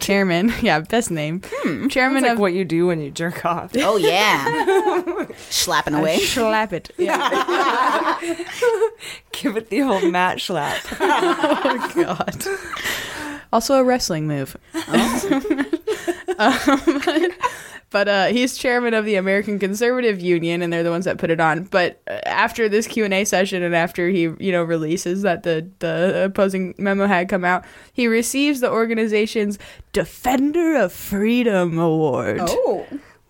chairman, 0.00 0.52
yeah, 0.62 0.80
best 0.80 1.10
name, 1.12 1.42
chairman 1.88 2.24
like 2.24 2.32
of 2.32 2.38
what 2.40 2.52
you 2.52 2.64
do 2.64 2.88
when 2.88 3.00
you 3.00 3.10
jerk 3.12 3.44
off. 3.44 3.70
Oh 3.76 3.96
yeah. 3.96 5.26
Slapping 5.50 5.94
away. 5.94 6.18
slap 6.18 6.72
it. 6.72 6.90
Yeah. 6.98 8.18
Give 9.32 9.56
it 9.56 9.70
the 9.70 9.82
old 9.82 10.10
Matt 10.10 10.40
slap. 10.40 10.84
Oh 11.00 11.92
god. 11.94 12.44
Also 13.52 13.76
a 13.76 13.84
wrestling 13.84 14.26
move. 14.26 14.56
Um, 16.38 16.64
but 17.94 18.08
uh, 18.08 18.26
he's 18.26 18.58
chairman 18.58 18.92
of 18.92 19.04
the 19.04 19.14
American 19.14 19.60
Conservative 19.60 20.20
Union, 20.20 20.62
and 20.62 20.72
they're 20.72 20.82
the 20.82 20.90
ones 20.90 21.04
that 21.04 21.16
put 21.16 21.30
it 21.30 21.38
on. 21.38 21.62
But 21.62 22.02
uh, 22.08 22.18
after 22.26 22.68
this 22.68 22.88
Q 22.88 23.04
and 23.04 23.14
A 23.14 23.24
session, 23.24 23.62
and 23.62 23.72
after 23.72 24.08
he, 24.08 24.22
you 24.22 24.50
know, 24.50 24.64
releases 24.64 25.22
that 25.22 25.44
the 25.44 25.70
the 25.78 26.24
opposing 26.24 26.74
memo 26.76 27.06
had 27.06 27.28
come 27.28 27.44
out, 27.44 27.64
he 27.92 28.08
receives 28.08 28.58
the 28.58 28.68
organization's 28.68 29.60
Defender 29.92 30.74
of 30.74 30.92
Freedom 30.92 31.78
Award. 31.78 32.40
Oh. 32.40 32.84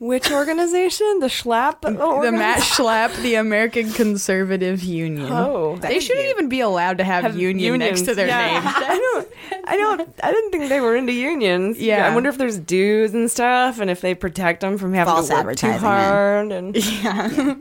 Which 0.05 0.31
organization? 0.31 1.21
The 1.21 1.29
Schlapp? 1.29 1.81
The 1.81 2.31
Matt 2.31 2.59
Schlapp, 2.59 3.17
the 3.23 3.37
American 3.37 3.91
Conservative 3.91 4.83
Union. 4.83 5.29
Oh, 5.33 5.77
they 5.77 5.99
shouldn't 5.99 6.27
even 6.27 6.51
be 6.51 6.61
allowed 6.61 6.99
to 6.99 7.05
have, 7.05 7.23
Have 7.25 7.39
union 7.39 7.79
next 7.79 8.03
to 8.03 8.15
their 8.15 8.27
Yeah. 8.27 8.53
name. 8.53 8.63
I 8.67 8.99
don't. 8.99 9.29
I 9.67 9.77
don't. 9.79 10.15
I 10.23 10.31
didn't 10.31 10.51
think 10.51 10.69
they 10.69 10.81
were 10.81 10.95
into 10.95 11.13
unions. 11.15 11.81
Yeah. 11.81 12.07
I 12.07 12.13
wonder 12.15 12.29
if 12.29 12.37
there's 12.37 12.59
dues 12.59 13.15
and 13.15 13.31
stuff, 13.31 13.81
and 13.81 13.89
if 13.89 14.03
they 14.03 14.15
protect 14.15 14.61
them 14.61 14.77
from 14.77 14.93
having 14.93 15.15
False 15.15 15.29
to 15.31 15.43
work 15.43 15.57
too 15.57 15.73
hard. 15.73 16.53
And 16.53 16.77
Yeah. 17.03 17.55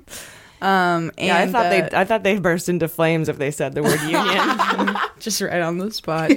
Um, 0.62 1.12
and 1.18 1.28
yeah, 1.28 1.38
I 1.40 1.48
thought 1.48 1.66
uh, 1.68 1.70
they. 1.70 1.90
I 1.94 2.04
thought 2.04 2.24
they 2.24 2.38
burst 2.40 2.68
into 2.68 2.90
flames 2.90 3.30
if 3.30 3.38
they 3.38 3.52
said 3.52 3.74
the 3.74 3.84
word 3.84 4.02
union. 4.02 4.98
just 5.20 5.40
right 5.40 5.62
on 5.62 5.78
the 5.78 5.92
spot. 5.92 6.32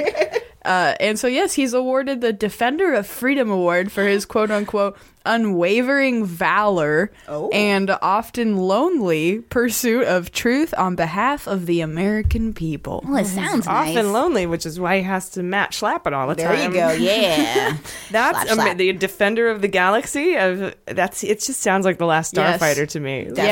uh, 0.64 0.94
and 1.00 1.18
so, 1.18 1.26
yes, 1.26 1.54
he's 1.54 1.74
awarded 1.74 2.20
the 2.20 2.32
Defender 2.32 2.94
of 2.94 3.06
Freedom 3.08 3.50
Award 3.50 3.90
for 3.90 4.04
his 4.04 4.24
quote 4.24 4.52
unquote 4.52 4.96
unwavering 5.26 6.24
valor 6.24 7.10
Oh. 7.28 7.48
and 7.50 7.90
often 8.02 8.56
lonely 8.56 9.40
pursuit 9.40 10.04
of 10.06 10.32
truth 10.32 10.72
on 10.78 10.94
behalf 10.96 11.46
of 11.46 11.66
the 11.66 11.80
American 11.80 12.52
people. 12.54 13.04
Well, 13.06 13.16
it 13.18 13.26
sounds 13.26 13.66
nice. 13.66 13.96
Often 13.96 14.12
lonely, 14.12 14.46
which 14.46 14.64
is 14.66 14.78
why 14.80 14.98
he 14.98 15.02
has 15.02 15.28
to 15.30 15.42
Matt 15.42 15.72
Schlapp 15.72 16.06
it 16.06 16.12
all 16.12 16.28
the 16.28 16.34
There 16.34 16.48
time. 16.54 16.72
you 16.72 16.78
go. 16.78 16.92
Yeah. 16.96 17.76
That's 18.10 18.38
Slap, 18.38 18.50
ama- 18.52 18.62
slap. 18.62 18.76
the 18.76 18.92
defender 18.92 19.48
of 19.50 19.60
the 19.60 19.68
galaxy. 19.68 20.36
Of 20.36 20.74
that's 20.86 21.22
it. 21.24 21.40
Just 21.40 21.60
sounds 21.60 21.84
like 21.84 21.98
the 21.98 22.06
last 22.06 22.34
Yes. 22.36 22.60
Starfighter 22.60 22.88
to 22.90 23.00
me. 23.00 23.24
Definitely. 23.24 23.44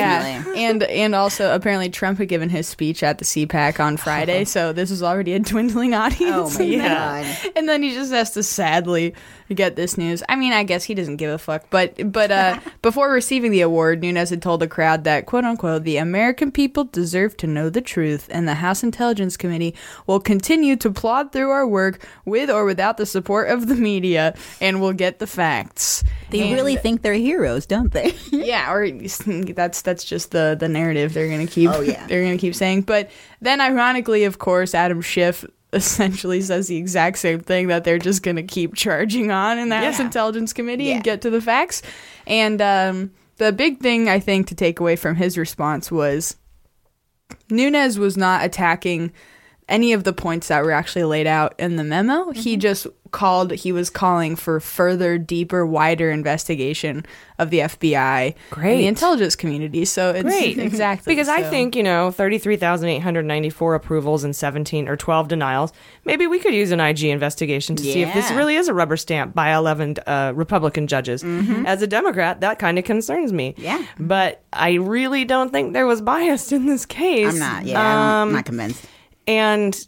Yeah, 0.63 0.69
and 0.69 0.83
and 0.85 1.15
also 1.15 1.55
apparently 1.55 1.89
Trump 1.91 2.19
had 2.19 2.29
given 2.29 2.49
his 2.49 2.67
speech 2.69 3.03
at 3.03 3.19
the 3.19 3.25
CPAC 3.25 3.81
on 3.81 3.97
Friday, 3.97 4.45
so 4.55 4.73
this 4.73 4.91
was 4.91 5.03
already 5.03 5.33
a 5.35 5.39
dwindling 5.41 5.95
audience. 5.95 6.57
Oh 6.57 6.59
my 6.59 6.65
Yeah. 6.75 7.23
god. 7.25 7.53
And 7.57 7.69
then 7.69 7.83
he 7.83 7.93
just 7.95 8.13
has 8.13 8.31
to 8.33 8.43
sadly 8.43 9.15
get 9.55 9.77
this 9.77 9.97
news. 9.97 10.23
I 10.29 10.37
mean, 10.37 10.53
I 10.53 10.62
guess 10.64 10.85
he 10.85 10.95
doesn't 10.95 11.17
give 11.17 11.31
a 11.31 11.38
fuck. 11.38 11.64
But 11.71 12.12
but 12.12 12.31
uh, 12.31 12.61
before 12.83 13.11
receiving 13.11 13.51
the 13.51 13.62
award, 13.62 14.03
Nunes 14.03 14.31
had 14.31 14.43
told 14.43 14.61
the 14.61 14.69
crowd 14.69 15.05
that 15.05 15.27
quote 15.27 15.45
unquote 15.45 15.85
the 15.85 15.97
American 15.97 16.51
people 16.53 16.85
deserve 16.85 17.37
to 17.38 17.47
know 17.47 17.71
the 17.71 17.81
truth, 17.81 18.29
and 18.31 18.47
the 18.47 18.55
House 18.55 18.83
Intelligence 18.83 19.37
Committee 19.37 19.75
will 20.07 20.21
continue 20.21 20.77
to 20.77 20.90
plod 20.90 21.33
through 21.33 21.51
our 21.51 21.67
work 21.67 22.07
with 22.25 22.51
or 22.51 22.64
without 22.64 22.97
the 22.97 23.07
support 23.07 23.49
of 23.49 23.67
the 23.69 23.75
media, 23.75 24.35
and 24.61 24.81
we'll 24.81 24.93
get 24.93 25.19
the 25.19 25.27
facts. 25.27 26.05
They 26.31 26.43
And- 26.43 26.53
really 26.55 26.77
think 26.77 27.03
they're 27.03 27.14
heroes, 27.14 27.67
don't 27.67 27.93
they? 27.93 28.14
yeah, 28.33 28.73
or 28.73 28.90
that's 29.55 29.83
that's 29.83 30.05
just 30.05 30.31
the 30.33 30.57
the 30.59 30.69
narrative 30.69 31.14
they're 31.14 31.29
gonna 31.29 31.47
keep. 31.47 31.71
Oh, 31.71 31.81
yeah. 31.81 32.07
they're 32.07 32.23
gonna 32.25 32.38
keep 32.38 32.55
saying. 32.55 32.83
But 32.83 33.11
then, 33.40 33.61
ironically, 33.61 34.25
of 34.25 34.38
course, 34.38 34.75
Adam 34.75 35.01
Schiff 35.01 35.45
essentially 35.75 36.41
says 36.41 36.69
the 36.69 36.77
exact 36.77 37.19
same 37.19 37.41
thing 37.41 37.67
that 37.69 37.85
they're 37.85 37.99
just 37.99 38.23
gonna 38.23 38.43
keep 38.43 38.75
charging 38.75 39.31
on 39.31 39.59
in 39.59 39.69
the 39.69 39.77
House 39.77 39.99
Yeah. 39.99 40.07
Intelligence 40.07 40.53
Committee 40.53 40.85
Yeah. 40.85 40.95
and 40.97 41.05
get 41.05 41.21
to 41.23 41.31
the 41.31 41.41
facts. 41.41 41.83
And 42.27 42.63
um, 42.63 43.11
the 43.37 43.53
big 43.53 43.81
thing 43.81 44.09
I 44.09 44.21
think 44.21 44.47
to 44.49 44.55
take 44.55 44.81
away 44.81 44.97
from 44.97 45.17
his 45.17 45.37
response 45.37 45.91
was 45.93 46.37
Nunes 47.51 47.99
was 47.99 48.17
not 48.17 48.45
attacking 48.45 49.13
any 49.68 49.92
of 49.92 50.05
the 50.05 50.12
points 50.12 50.48
that 50.48 50.62
were 50.64 50.72
actually 50.72 51.05
laid 51.05 51.27
out 51.27 51.55
in 51.59 51.77
the 51.77 51.85
memo. 51.85 52.24
Mm-hmm. 52.27 52.33
He 52.40 52.57
just 52.57 52.87
called 53.11 53.53
he 53.53 53.70
was 53.70 53.90
calling 53.90 54.35
for 54.35 54.59
further, 54.59 55.16
deeper, 55.18 55.64
wider 55.64 56.11
investigation 56.11 57.07
of 57.38 57.50
the 57.50 57.61
FBI 57.61 57.94
and 58.27 58.35
Great. 58.50 58.77
the 58.79 58.87
intelligence 58.88 59.37
community. 59.37 59.85
So 59.85 60.11
it's 60.11 60.22
Great. 60.24 60.59
exactly 60.59 61.12
Because 61.12 61.29
I 61.29 61.42
think, 61.44 61.77
you 61.77 61.83
know, 61.85 62.11
33,894 62.11 63.74
approvals 63.74 64.24
and 64.24 64.35
17 64.35 64.88
or 64.88 64.96
12 64.96 65.29
denials. 65.29 65.72
Maybe 66.05 66.27
we 66.27 66.38
could 66.40 66.55
use 66.55 66.70
an 66.72 66.81
IG 66.81 67.05
investigation 67.05 67.77
to 67.77 67.83
see 67.83 68.03
if 68.03 68.12
this 68.14 68.31
really 68.33 68.57
is 68.57 68.68
a 68.68 68.74
rubber 68.74 68.96
stamp 68.96 69.35
by 69.35 69.55
11 69.55 69.96
uh, 70.07 70.33
Republican 70.35 70.87
judges. 70.87 71.22
As 71.24 71.83
a 71.83 71.87
Democrat, 71.87 72.40
that 72.40 72.59
kind 72.59 72.79
of 72.79 72.85
concerns 72.85 73.33
me. 73.33 73.53
Mm-hmm. 73.53 73.62
Yeah. 73.62 73.85
But 73.98 74.42
I 74.53 74.74
really 74.74 75.24
don't 75.24 75.50
think 75.53 75.72
there 75.72 75.87
was 75.87 76.00
bias 76.00 76.53
in 76.53 76.66
this 76.66 76.85
case. 76.85 77.29
I'm 77.33 77.38
not. 77.38 77.64
Yeah, 77.64 77.81
I'm 77.81 78.29
Um, 78.29 78.33
not 78.35 78.44
convinced. 78.44 78.85
And 79.27 79.87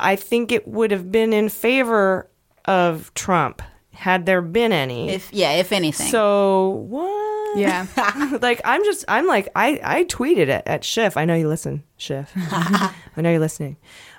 I 0.00 0.16
think 0.16 0.52
it 0.52 0.66
would 0.68 0.90
have 0.90 1.10
been 1.12 1.32
in 1.32 1.48
favor 1.48 2.28
of 2.64 3.12
Trump 3.14 3.62
had 3.92 4.26
there 4.26 4.42
been 4.42 4.72
any. 4.72 5.10
If 5.10 5.32
yeah, 5.32 5.52
if 5.52 5.72
anything. 5.72 6.08
So 6.08 6.70
what? 6.88 7.58
Yeah. 7.58 7.86
like 8.42 8.60
I'm 8.64 8.84
just 8.84 9.04
I'm 9.06 9.26
like 9.26 9.48
I 9.54 9.80
I 9.84 10.04
tweeted 10.04 10.48
it 10.48 10.62
at 10.66 10.82
Schiff. 10.84 11.16
I 11.16 11.24
know 11.24 11.34
you 11.34 11.48
listen, 11.48 11.84
Schiff. 11.96 12.32
I 12.36 12.92
know 13.16 13.30
you're 13.30 13.38
listening. 13.38 13.76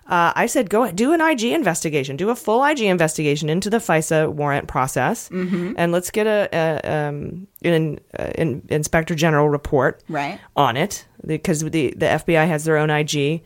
Uh, 0.08 0.32
I 0.36 0.45
said 0.45 0.69
go 0.69 0.89
do 0.91 1.13
an 1.13 1.19
IG 1.19 1.45
investigation, 1.45 2.15
do 2.15 2.30
a 2.30 2.36
full 2.36 2.63
IG 2.63 2.82
investigation 2.82 3.49
into 3.49 3.71
the 3.71 3.78
FISA 3.80 4.32
warrant 4.32 4.67
process, 4.67 5.30
Mm-hmm. 5.30 5.73
and 5.78 5.91
let's 5.91 6.12
get 6.12 6.28
a, 6.28 6.47
a 6.54 7.08
um, 7.10 7.47
an, 7.63 7.99
uh, 8.17 8.21
an 8.36 8.62
inspector 8.69 9.15
general 9.15 9.49
report 9.49 10.04
Right. 10.08 10.39
on 10.56 10.78
it 10.78 11.06
because 11.25 11.62
the 11.62 11.91
the 11.97 12.06
FBI 12.06 12.47
has 12.47 12.63
their 12.65 12.78
own 12.78 12.91
IG. 12.91 13.41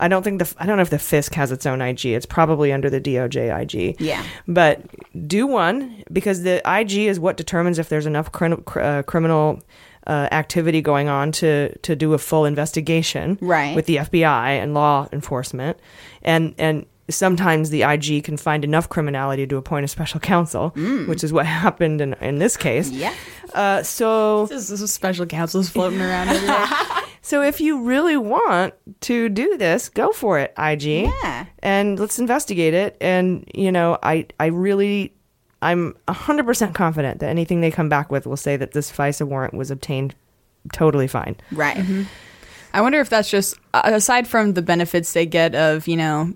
I 0.00 0.08
don't 0.08 0.22
think 0.22 0.40
the 0.40 0.54
I 0.58 0.66
don't 0.66 0.76
know 0.76 0.82
if 0.82 0.90
the 0.90 0.96
FISC 0.96 1.34
has 1.34 1.52
its 1.52 1.66
own 1.66 1.80
IG. 1.80 2.06
It's 2.06 2.26
probably 2.26 2.72
under 2.72 2.90
the 2.90 3.00
DOJ 3.00 3.62
IG. 3.62 4.00
Yeah. 4.00 4.24
But 4.48 4.80
do 5.26 5.46
one 5.46 6.04
because 6.12 6.42
the 6.42 6.60
IG 6.66 6.92
is 6.92 7.20
what 7.20 7.36
determines 7.36 7.78
if 7.78 7.88
there's 7.88 8.06
enough 8.06 8.32
cr- 8.32 8.80
uh, 8.80 9.02
criminal 9.04 9.62
uh, 10.06 10.28
activity 10.32 10.82
going 10.82 11.08
on 11.08 11.32
to 11.32 11.76
to 11.78 11.96
do 11.96 12.12
a 12.12 12.18
full 12.18 12.44
investigation. 12.44 13.38
Right. 13.40 13.74
With 13.74 13.86
the 13.86 13.96
FBI 13.96 14.62
and 14.62 14.74
law 14.74 15.08
enforcement, 15.12 15.78
and 16.22 16.54
and 16.58 16.86
sometimes 17.08 17.70
the 17.70 17.82
IG 17.82 18.24
can 18.24 18.36
find 18.36 18.64
enough 18.64 18.88
criminality 18.88 19.46
to 19.46 19.56
appoint 19.56 19.84
a 19.84 19.88
special 19.88 20.20
counsel, 20.20 20.70
which 21.06 21.22
is 21.24 21.32
what 21.32 21.46
happened 21.64 22.00
in 22.00 22.14
in 22.14 22.38
this 22.38 22.56
case. 22.56 22.90
Mm. 22.90 22.98
Yeah. 22.98 23.14
Uh, 23.54 23.82
so 23.82 24.46
This 24.46 24.70
is 24.70 24.82
a 24.82 24.88
special 24.88 25.26
counsels 25.26 25.68
floating 25.68 26.00
around 26.00 26.34
so 27.22 27.42
if 27.42 27.60
you 27.60 27.82
really 27.82 28.16
want 28.16 28.74
to 29.02 29.28
do 29.28 29.56
this, 29.56 29.88
go 29.88 30.12
for 30.12 30.38
it, 30.38 30.52
IG. 30.58 30.82
Yeah. 31.22 31.46
And 31.60 31.98
let's 32.00 32.18
investigate 32.18 32.74
it. 32.74 32.96
And 33.00 33.48
you 33.54 33.70
know, 33.70 33.98
I 34.02 34.26
I 34.40 34.46
really 34.46 35.12
I'm 35.62 35.94
100% 36.08 36.74
confident 36.74 37.20
that 37.20 37.28
anything 37.30 37.60
they 37.62 37.70
come 37.70 37.88
back 37.88 38.10
with 38.10 38.26
will 38.26 38.36
say 38.36 38.56
that 38.58 38.72
this 38.72 38.92
FISA 38.92 39.26
warrant 39.26 39.54
was 39.54 39.70
obtained 39.70 40.14
totally 40.72 41.06
fine. 41.06 41.36
Right. 41.52 41.82
I 42.74 42.80
wonder 42.80 43.00
if 43.00 43.08
that's 43.08 43.30
just 43.30 43.56
uh, 43.72 43.82
aside 43.84 44.26
from 44.28 44.54
the 44.54 44.62
benefits 44.62 45.12
they 45.12 45.26
get 45.26 45.54
of 45.54 45.86
you 45.86 45.96
know 45.96 46.34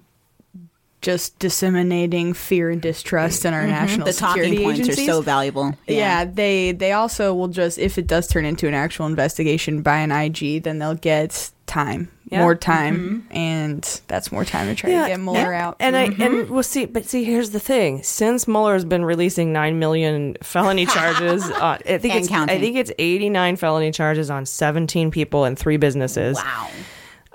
just 1.01 1.39
disseminating 1.39 2.33
fear 2.35 2.71
and 2.71 2.83
distrust 2.83 3.45
in 3.45 3.55
our 3.55 3.67
national 3.67 3.99
Mm-hmm. 3.99 4.05
The 4.07 4.13
talking 4.13 4.43
security 4.43 4.65
points 4.65 4.81
agencies. 4.81 5.09
are 5.09 5.13
so 5.13 5.21
valuable. 5.23 5.75
Yeah. 5.87 6.25
they 6.25 6.73
they 6.73 6.93
also 6.93 7.33
will 7.35 7.49
just 7.49 7.79
if 7.79 7.99
it 7.99 8.07
does 8.07 8.27
turn 8.29 8.45
into 8.45 8.67
an 8.69 8.75
actual 8.75 9.07
investigation 9.07 9.83
by 9.83 9.99
an 9.99 10.11
IG, 10.13 10.63
then 10.65 10.79
they'll 10.79 10.95
get 10.95 11.51
time, 11.67 12.11
Yeah. 12.31 12.41
more 12.43 12.55
time, 12.55 13.27
and 13.31 13.83
that's 14.09 14.33
more 14.33 14.45
time 14.45 14.67
to 14.69 14.75
try 14.75 14.91
to 14.91 15.09
get 15.09 15.21
Mueller 15.21 15.53
out. 15.53 15.77
And 15.81 15.97
I 15.97 16.05
and 16.19 16.49
we'll 16.51 16.63
see. 16.63 16.87
But 16.87 17.05
see, 17.05 17.23
here's 17.25 17.51
the 17.51 17.61
thing: 17.61 18.03
since 18.03 18.49
Mueller 18.49 18.73
has 18.73 18.85
been 18.87 19.05
releasing 19.05 19.53
nine 19.53 19.79
million 19.79 20.37
felony 20.43 20.87
charges, 20.97 21.45
uh, 21.51 21.79
I 21.87 21.99
think 21.99 22.05
And 22.15 22.15
it's 22.25 22.29
counting. 22.29 22.57
I 22.57 22.61
think 22.61 22.77
it's 22.77 22.91
89 22.99 23.57
felony 23.57 23.91
charges 23.93 24.31
on 24.31 24.47
17 24.47 25.11
people 25.11 25.45
and 25.45 25.59
three 25.59 25.77
businesses. 25.77 26.37
Wow. 26.37 26.71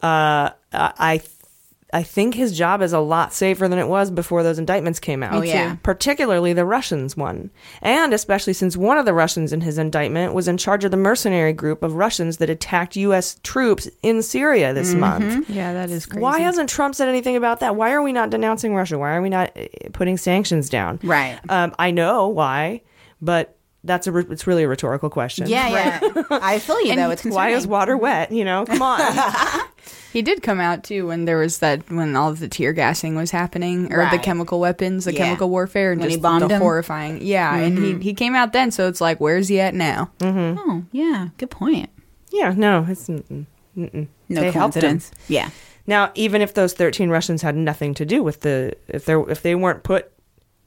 Uh, 0.01 0.49
I 0.73 1.21
I 1.93 2.01
think 2.01 2.33
his 2.33 2.57
job 2.57 2.81
is 2.81 2.91
a 2.91 2.99
lot 2.99 3.33
safer 3.33 3.67
than 3.67 3.77
it 3.77 3.87
was 3.87 4.09
before 4.09 4.41
those 4.41 4.57
indictments 4.57 4.99
came 4.99 5.21
out. 5.21 5.35
Oh, 5.35 5.41
yeah. 5.41 5.75
Particularly 5.83 6.51
the 6.51 6.65
Russians 6.65 7.15
one. 7.15 7.51
And 7.83 8.13
especially 8.13 8.53
since 8.53 8.75
one 8.75 8.97
of 8.97 9.05
the 9.05 9.13
Russians 9.13 9.53
in 9.53 9.61
his 9.61 9.77
indictment 9.77 10.33
was 10.33 10.47
in 10.47 10.57
charge 10.57 10.83
of 10.83 10.89
the 10.89 10.97
mercenary 10.97 11.53
group 11.53 11.83
of 11.83 11.93
Russians 11.93 12.37
that 12.37 12.49
attacked 12.49 12.95
US 12.95 13.39
troops 13.43 13.87
in 14.01 14.23
Syria 14.23 14.73
this 14.73 14.95
month. 14.95 15.47
yeah, 15.49 15.71
that 15.73 15.91
is 15.91 16.07
crazy. 16.07 16.23
Why 16.23 16.39
hasn't 16.39 16.67
Trump 16.67 16.95
said 16.95 17.09
anything 17.09 17.35
about 17.35 17.59
that? 17.59 17.75
Why 17.75 17.91
are 17.91 18.01
we 18.01 18.11
not 18.11 18.31
denouncing 18.31 18.73
Russia? 18.73 18.97
Why 18.97 19.15
are 19.15 19.21
we 19.21 19.29
not 19.29 19.55
uh, 19.55 19.67
putting 19.93 20.17
sanctions 20.17 20.69
down? 20.69 20.99
Right. 21.03 21.39
Um, 21.47 21.75
I 21.77 21.91
know 21.91 22.27
why, 22.27 22.81
but 23.21 23.55
that's 23.83 24.07
a 24.07 24.11
re- 24.11 24.25
it's 24.31 24.47
really 24.47 24.63
a 24.63 24.67
rhetorical 24.67 25.09
question. 25.11 25.47
Yeah, 25.47 25.69
yeah. 25.69 26.23
I 26.31 26.57
feel 26.59 26.81
you 26.83 26.95
though. 26.95 27.11
It's 27.11 27.23
Why 27.23 27.49
is 27.49 27.67
water 27.67 27.95
wet? 27.97 28.31
You 28.31 28.45
know, 28.45 28.65
come 28.65 28.81
on. 28.81 28.99
He 30.13 30.21
did 30.21 30.43
come 30.43 30.59
out 30.59 30.83
too 30.83 31.07
when 31.07 31.25
there 31.25 31.37
was 31.39 31.57
that 31.59 31.89
when 31.91 32.15
all 32.15 32.29
of 32.29 32.39
the 32.39 32.47
tear 32.47 32.71
gassing 32.71 33.15
was 33.15 33.31
happening 33.31 33.91
or 33.91 34.07
the 34.11 34.19
chemical 34.19 34.59
weapons, 34.59 35.05
the 35.05 35.11
Yeah. 35.11 35.17
chemical 35.25 35.49
warfare, 35.49 35.91
and 35.91 35.99
When 35.99 36.09
he 36.09 36.15
just 36.17 36.21
the 36.49 36.55
him? 36.55 36.61
horrifying. 36.61 37.19
Yeah, 37.21 37.55
and 37.55 37.77
he 37.77 37.93
he 37.97 38.13
came 38.13 38.35
out 38.35 38.53
then, 38.53 38.69
so 38.71 38.87
it's 38.87 39.01
like, 39.01 39.19
where's 39.19 39.47
he 39.47 39.59
at 39.59 39.73
now? 39.73 40.11
Oh, 40.21 40.83
yeah. 40.91 41.29
Good 41.37 41.49
point. 41.49 41.89
yeah, 42.31 42.53
no, 42.55 42.85
it's 42.87 43.07
mm-mm, 43.09 43.45
mm-mm. 43.77 44.07
No 44.29 44.41
They 44.41 44.51
coincidence. 44.51 45.11
Yeah. 45.27 45.49
Now, 45.85 46.11
even 46.15 46.41
if 46.41 46.53
those 46.53 46.73
13 46.73 47.09
Russians 47.09 47.41
had 47.41 47.55
nothing 47.55 47.93
to 47.95 48.05
do 48.05 48.23
with 48.23 48.41
the 48.41 48.73
if 48.87 49.05
they 49.05 49.15
if 49.15 49.41
they 49.41 49.55
weren't 49.55 49.83
put 49.83 50.11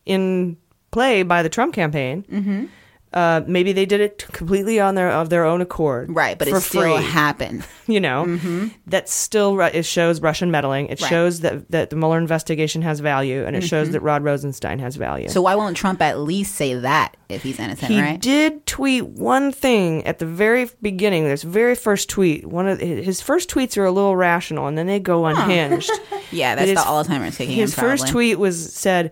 in 0.04 0.56
play 0.90 1.22
by 1.22 1.42
the 1.42 1.48
Trump 1.48 1.74
campaign, 1.74 2.24
Mm-hmm. 2.30 2.64
Uh, 3.12 3.40
maybe 3.47 3.73
they 3.73 3.87
did 3.87 4.01
it 4.01 4.27
completely 4.33 4.79
on 4.79 4.95
their 4.95 5.11
of 5.11 5.31
their 5.31 5.45
own 5.45 5.61
accord, 5.62 6.14
Right, 6.14 6.37
but 6.38 6.49
it 6.49 6.61
still 6.61 6.83
free. 6.99 7.05
happened. 7.05 7.64
you 7.87 8.01
know, 8.01 8.69
that 8.88 9.09
still 9.09 9.59
it 9.61 9.85
shows 9.85 10.21
Russian 10.21 10.51
meddling. 10.51 10.87
It 10.88 11.01
Right. 11.01 11.09
shows 11.09 11.40
that 11.40 11.71
that 11.71 11.90
the 11.90 11.97
Mueller 11.97 12.19
investigation 12.19 12.83
has 12.83 13.01
value, 13.01 13.45
and 13.47 13.57
it 13.57 13.62
shows 13.62 13.90
that 13.90 14.01
Rod 14.01 14.23
Rosenstein 14.25 14.79
has 14.81 14.97
value. 14.97 15.29
So 15.29 15.40
why 15.40 15.55
won't 15.55 15.77
Trump 15.77 16.03
at 16.03 16.19
least 16.19 16.57
say 16.57 16.75
that 16.75 17.16
if 17.29 17.42
he's 17.42 17.59
innocent, 17.59 17.90
he 17.90 18.01
right? 18.01 18.21
did 18.21 18.66
tweet 18.66 19.07
one 19.07 19.51
thing 19.53 20.05
at 20.05 20.19
the 20.19 20.27
very 20.27 20.69
beginning. 20.83 21.25
This 21.25 21.42
very 21.42 21.75
first 21.77 22.11
tweet. 22.11 22.45
One 22.47 22.69
of 22.69 22.81
his 22.81 23.23
first 23.23 23.49
tweets 23.49 23.79
are 23.79 23.85
a 23.85 23.92
little 23.92 24.16
rational, 24.16 24.66
and 24.66 24.77
then 24.77 24.87
they 24.88 25.01
go 25.01 25.25
unhinged. 25.27 25.90
yeah, 26.33 26.55
that's 26.57 26.69
his- 26.69 26.75
the 26.79 26.85
Alzheimer's 26.85 27.37
kicking 27.38 27.55
His 27.57 27.73
in. 27.73 27.81
first 27.81 28.09
tweet 28.09 28.38
was 28.38 28.75
said, 28.75 29.11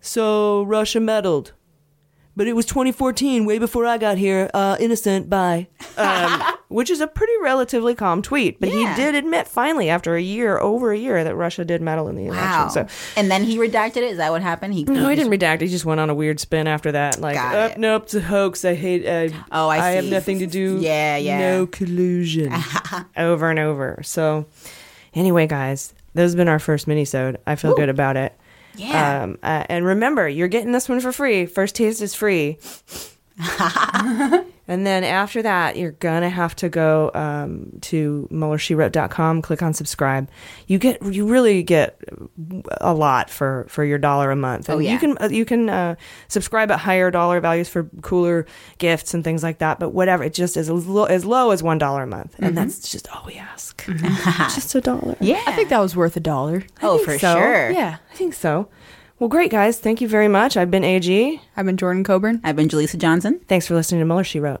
"So 0.00 0.62
Russia 0.64 1.00
meddled, 1.00 1.52
but 2.36 2.46
it 2.46 2.52
was 2.54 2.66
2014, 2.66 3.44
way 3.46 3.58
before 3.58 3.86
I 3.86 3.96
got 3.98 4.18
here. 4.18 4.50
Uh, 4.52 4.76
innocent, 4.78 5.30
bye." 5.30 5.66
Um, 5.96 6.42
which 6.68 6.90
is 6.90 7.00
a 7.00 7.06
pretty 7.06 7.32
relatively 7.40 7.94
calm 7.94 8.20
tweet, 8.22 8.60
but 8.60 8.68
Yeah. 8.70 8.94
he 8.94 9.00
did 9.02 9.14
admit 9.14 9.46
finally, 9.48 9.88
after 9.88 10.16
a 10.16 10.20
year, 10.20 10.58
over 10.58 10.92
a 10.92 10.98
year, 10.98 11.22
that 11.24 11.34
Russia 11.36 11.64
did 11.64 11.80
meddle 11.80 12.08
in 12.08 12.16
the 12.16 12.28
Wow. 12.28 12.64
election. 12.64 12.70
So. 12.88 12.94
and 13.16 13.30
then 13.30 13.44
he 13.44 13.56
redacted 13.56 13.98
it. 13.98 14.10
Is 14.12 14.16
that 14.18 14.30
what 14.32 14.42
happened? 14.42 14.74
He 14.74 14.84
No, 14.84 15.08
he 15.08 15.16
didn't 15.16 15.32
redact. 15.32 15.60
He 15.60 15.68
just 15.68 15.84
went 15.84 16.00
on 16.00 16.10
a 16.10 16.14
weird 16.14 16.38
spin 16.40 16.66
after 16.66 16.92
that. 16.92 17.20
Like, 17.20 17.34
Got 17.36 17.72
it. 17.72 17.78
nope, 17.78 18.02
it's 18.04 18.14
a 18.14 18.20
hoax. 18.20 18.64
I 18.64 18.74
hate. 18.74 19.06
Uh, 19.06 19.34
Oh, 19.52 19.68
I 19.68 19.78
have 19.92 20.04
see. 20.04 20.10
nothing 20.10 20.38
to 20.40 20.46
do. 20.46 20.78
Yeah, 20.80 21.16
yeah. 21.16 21.38
No 21.38 21.66
collusion. 21.66 22.52
over 23.16 23.48
and 23.48 23.58
over. 23.58 24.00
So, 24.02 24.46
anyway, 25.14 25.46
guys, 25.46 25.94
this 26.14 26.22
has 26.24 26.34
been 26.34 26.48
our 26.48 26.58
first 26.58 26.86
mini-sode. 26.88 27.38
I 27.46 27.54
feel 27.56 27.74
good 27.74 27.88
about 27.88 28.16
it. 28.16 28.36
Yeah. 28.76 29.22
Um, 29.22 29.38
uh, 29.42 29.64
and 29.68 29.84
remember, 29.84 30.28
you're 30.28 30.48
getting 30.48 30.72
this 30.72 30.88
one 30.88 31.00
for 31.00 31.12
free. 31.12 31.46
First 31.46 31.74
taste 31.76 32.00
is 32.02 32.14
free. 32.14 32.58
And 34.68 34.86
then 34.86 35.04
after 35.04 35.42
that, 35.42 35.76
you're 35.76 35.92
gonna 35.92 36.28
have 36.28 36.56
to 36.56 36.68
go 36.68 37.10
um, 37.14 37.70
to 37.82 38.28
MuellerSheWrote.com, 38.32 39.42
click 39.42 39.62
on 39.62 39.72
subscribe. 39.74 40.28
You 40.66 40.78
get 40.78 41.00
you 41.02 41.26
really 41.28 41.62
get 41.62 42.00
a 42.80 42.92
lot 42.94 43.30
for 43.30 43.66
for 43.68 43.84
your 43.84 43.98
dollar 43.98 44.30
a 44.30 44.36
month. 44.36 44.68
And 44.68 44.76
Oh, 44.76 44.78
yeah. 44.80 44.92
You 44.94 44.98
can 44.98 45.18
uh, 45.20 45.28
you 45.30 45.44
can 45.44 45.68
uh, 45.68 45.94
subscribe 46.28 46.70
at 46.70 46.80
higher 46.80 47.10
dollar 47.10 47.40
values 47.40 47.68
for 47.68 47.84
cooler 48.02 48.46
gifts 48.78 49.14
and 49.14 49.22
things 49.22 49.42
like 49.42 49.58
that. 49.58 49.78
But 49.78 49.90
whatever, 49.90 50.24
it 50.24 50.34
just 50.34 50.56
is 50.56 50.68
as 50.68 50.86
low 50.86 51.04
as, 51.04 51.24
low 51.24 51.50
as 51.52 51.62
one 51.62 51.78
dollar 51.78 52.02
a 52.02 52.06
month, 52.06 52.34
and 52.38 52.52
Mhm. 52.52 52.56
that's 52.56 52.90
just 52.90 53.08
all 53.14 53.22
we 53.26 53.34
ask. 53.34 53.84
just 54.54 54.74
a 54.74 54.80
dollar. 54.80 55.16
Yeah. 55.20 55.42
I 55.46 55.52
think 55.52 55.68
that 55.68 55.78
was 55.80 55.94
worth 55.94 56.16
a 56.16 56.20
dollar. 56.20 56.64
Oh, 56.82 56.98
for 56.98 57.18
so. 57.18 57.34
sure. 57.34 57.70
Yeah, 57.70 57.96
I 58.12 58.14
think 58.16 58.34
so. 58.34 58.68
Well, 59.18 59.28
great 59.28 59.50
guys. 59.50 59.78
Thank 59.78 60.00
you 60.02 60.08
very 60.08 60.28
much. 60.28 60.56
I've 60.56 60.70
been 60.70 60.84
AG. 60.84 61.40
I've 61.56 61.64
been 61.64 61.78
Jordan 61.78 62.04
Coburn. 62.04 62.40
I've 62.44 62.56
been 62.56 62.68
Jaleesa 62.68 62.98
Johnson. 62.98 63.40
Thanks 63.48 63.66
for 63.66 63.74
listening 63.74 64.00
to 64.00 64.04
Mueller 64.04 64.24
She 64.24 64.40
Wrote. 64.40 64.60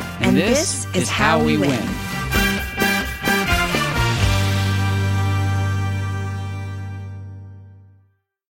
And, 0.23 0.37
this, 0.37 0.85
is 0.95 1.09
how 1.09 1.43
we 1.43 1.57
win. 1.57 1.83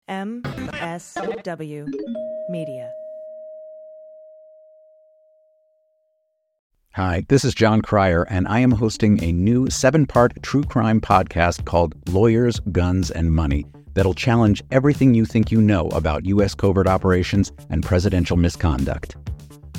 MSW 0.09 1.89
Media. 2.49 2.93
Hi, 6.93 7.25
this 7.29 7.45
is 7.45 7.55
Jon 7.55 7.83
Cryer, 7.83 8.23
and 8.31 8.47
I 8.47 8.61
am 8.61 8.71
hosting 8.71 9.21
a 9.25 9.33
new 9.33 9.69
seven 9.69 10.07
part 10.07 10.41
true 10.43 10.63
crime 10.63 11.01
podcast 11.01 11.65
called 11.65 11.95
Lawyers, 12.09 12.61
Guns, 12.71 13.11
and 13.11 13.33
Money 13.33 13.67
that'll 13.95 14.15
challenge 14.15 14.63
everything 14.71 15.15
you 15.15 15.25
think 15.25 15.51
you 15.51 15.61
know 15.61 15.89
about 15.89 16.25
U.S. 16.27 16.55
covert 16.55 16.87
operations 16.87 17.51
and 17.71 17.83
presidential 17.83 18.37
misconduct. 18.37 19.17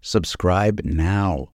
Subscribe 0.00 0.80
now. 0.82 1.48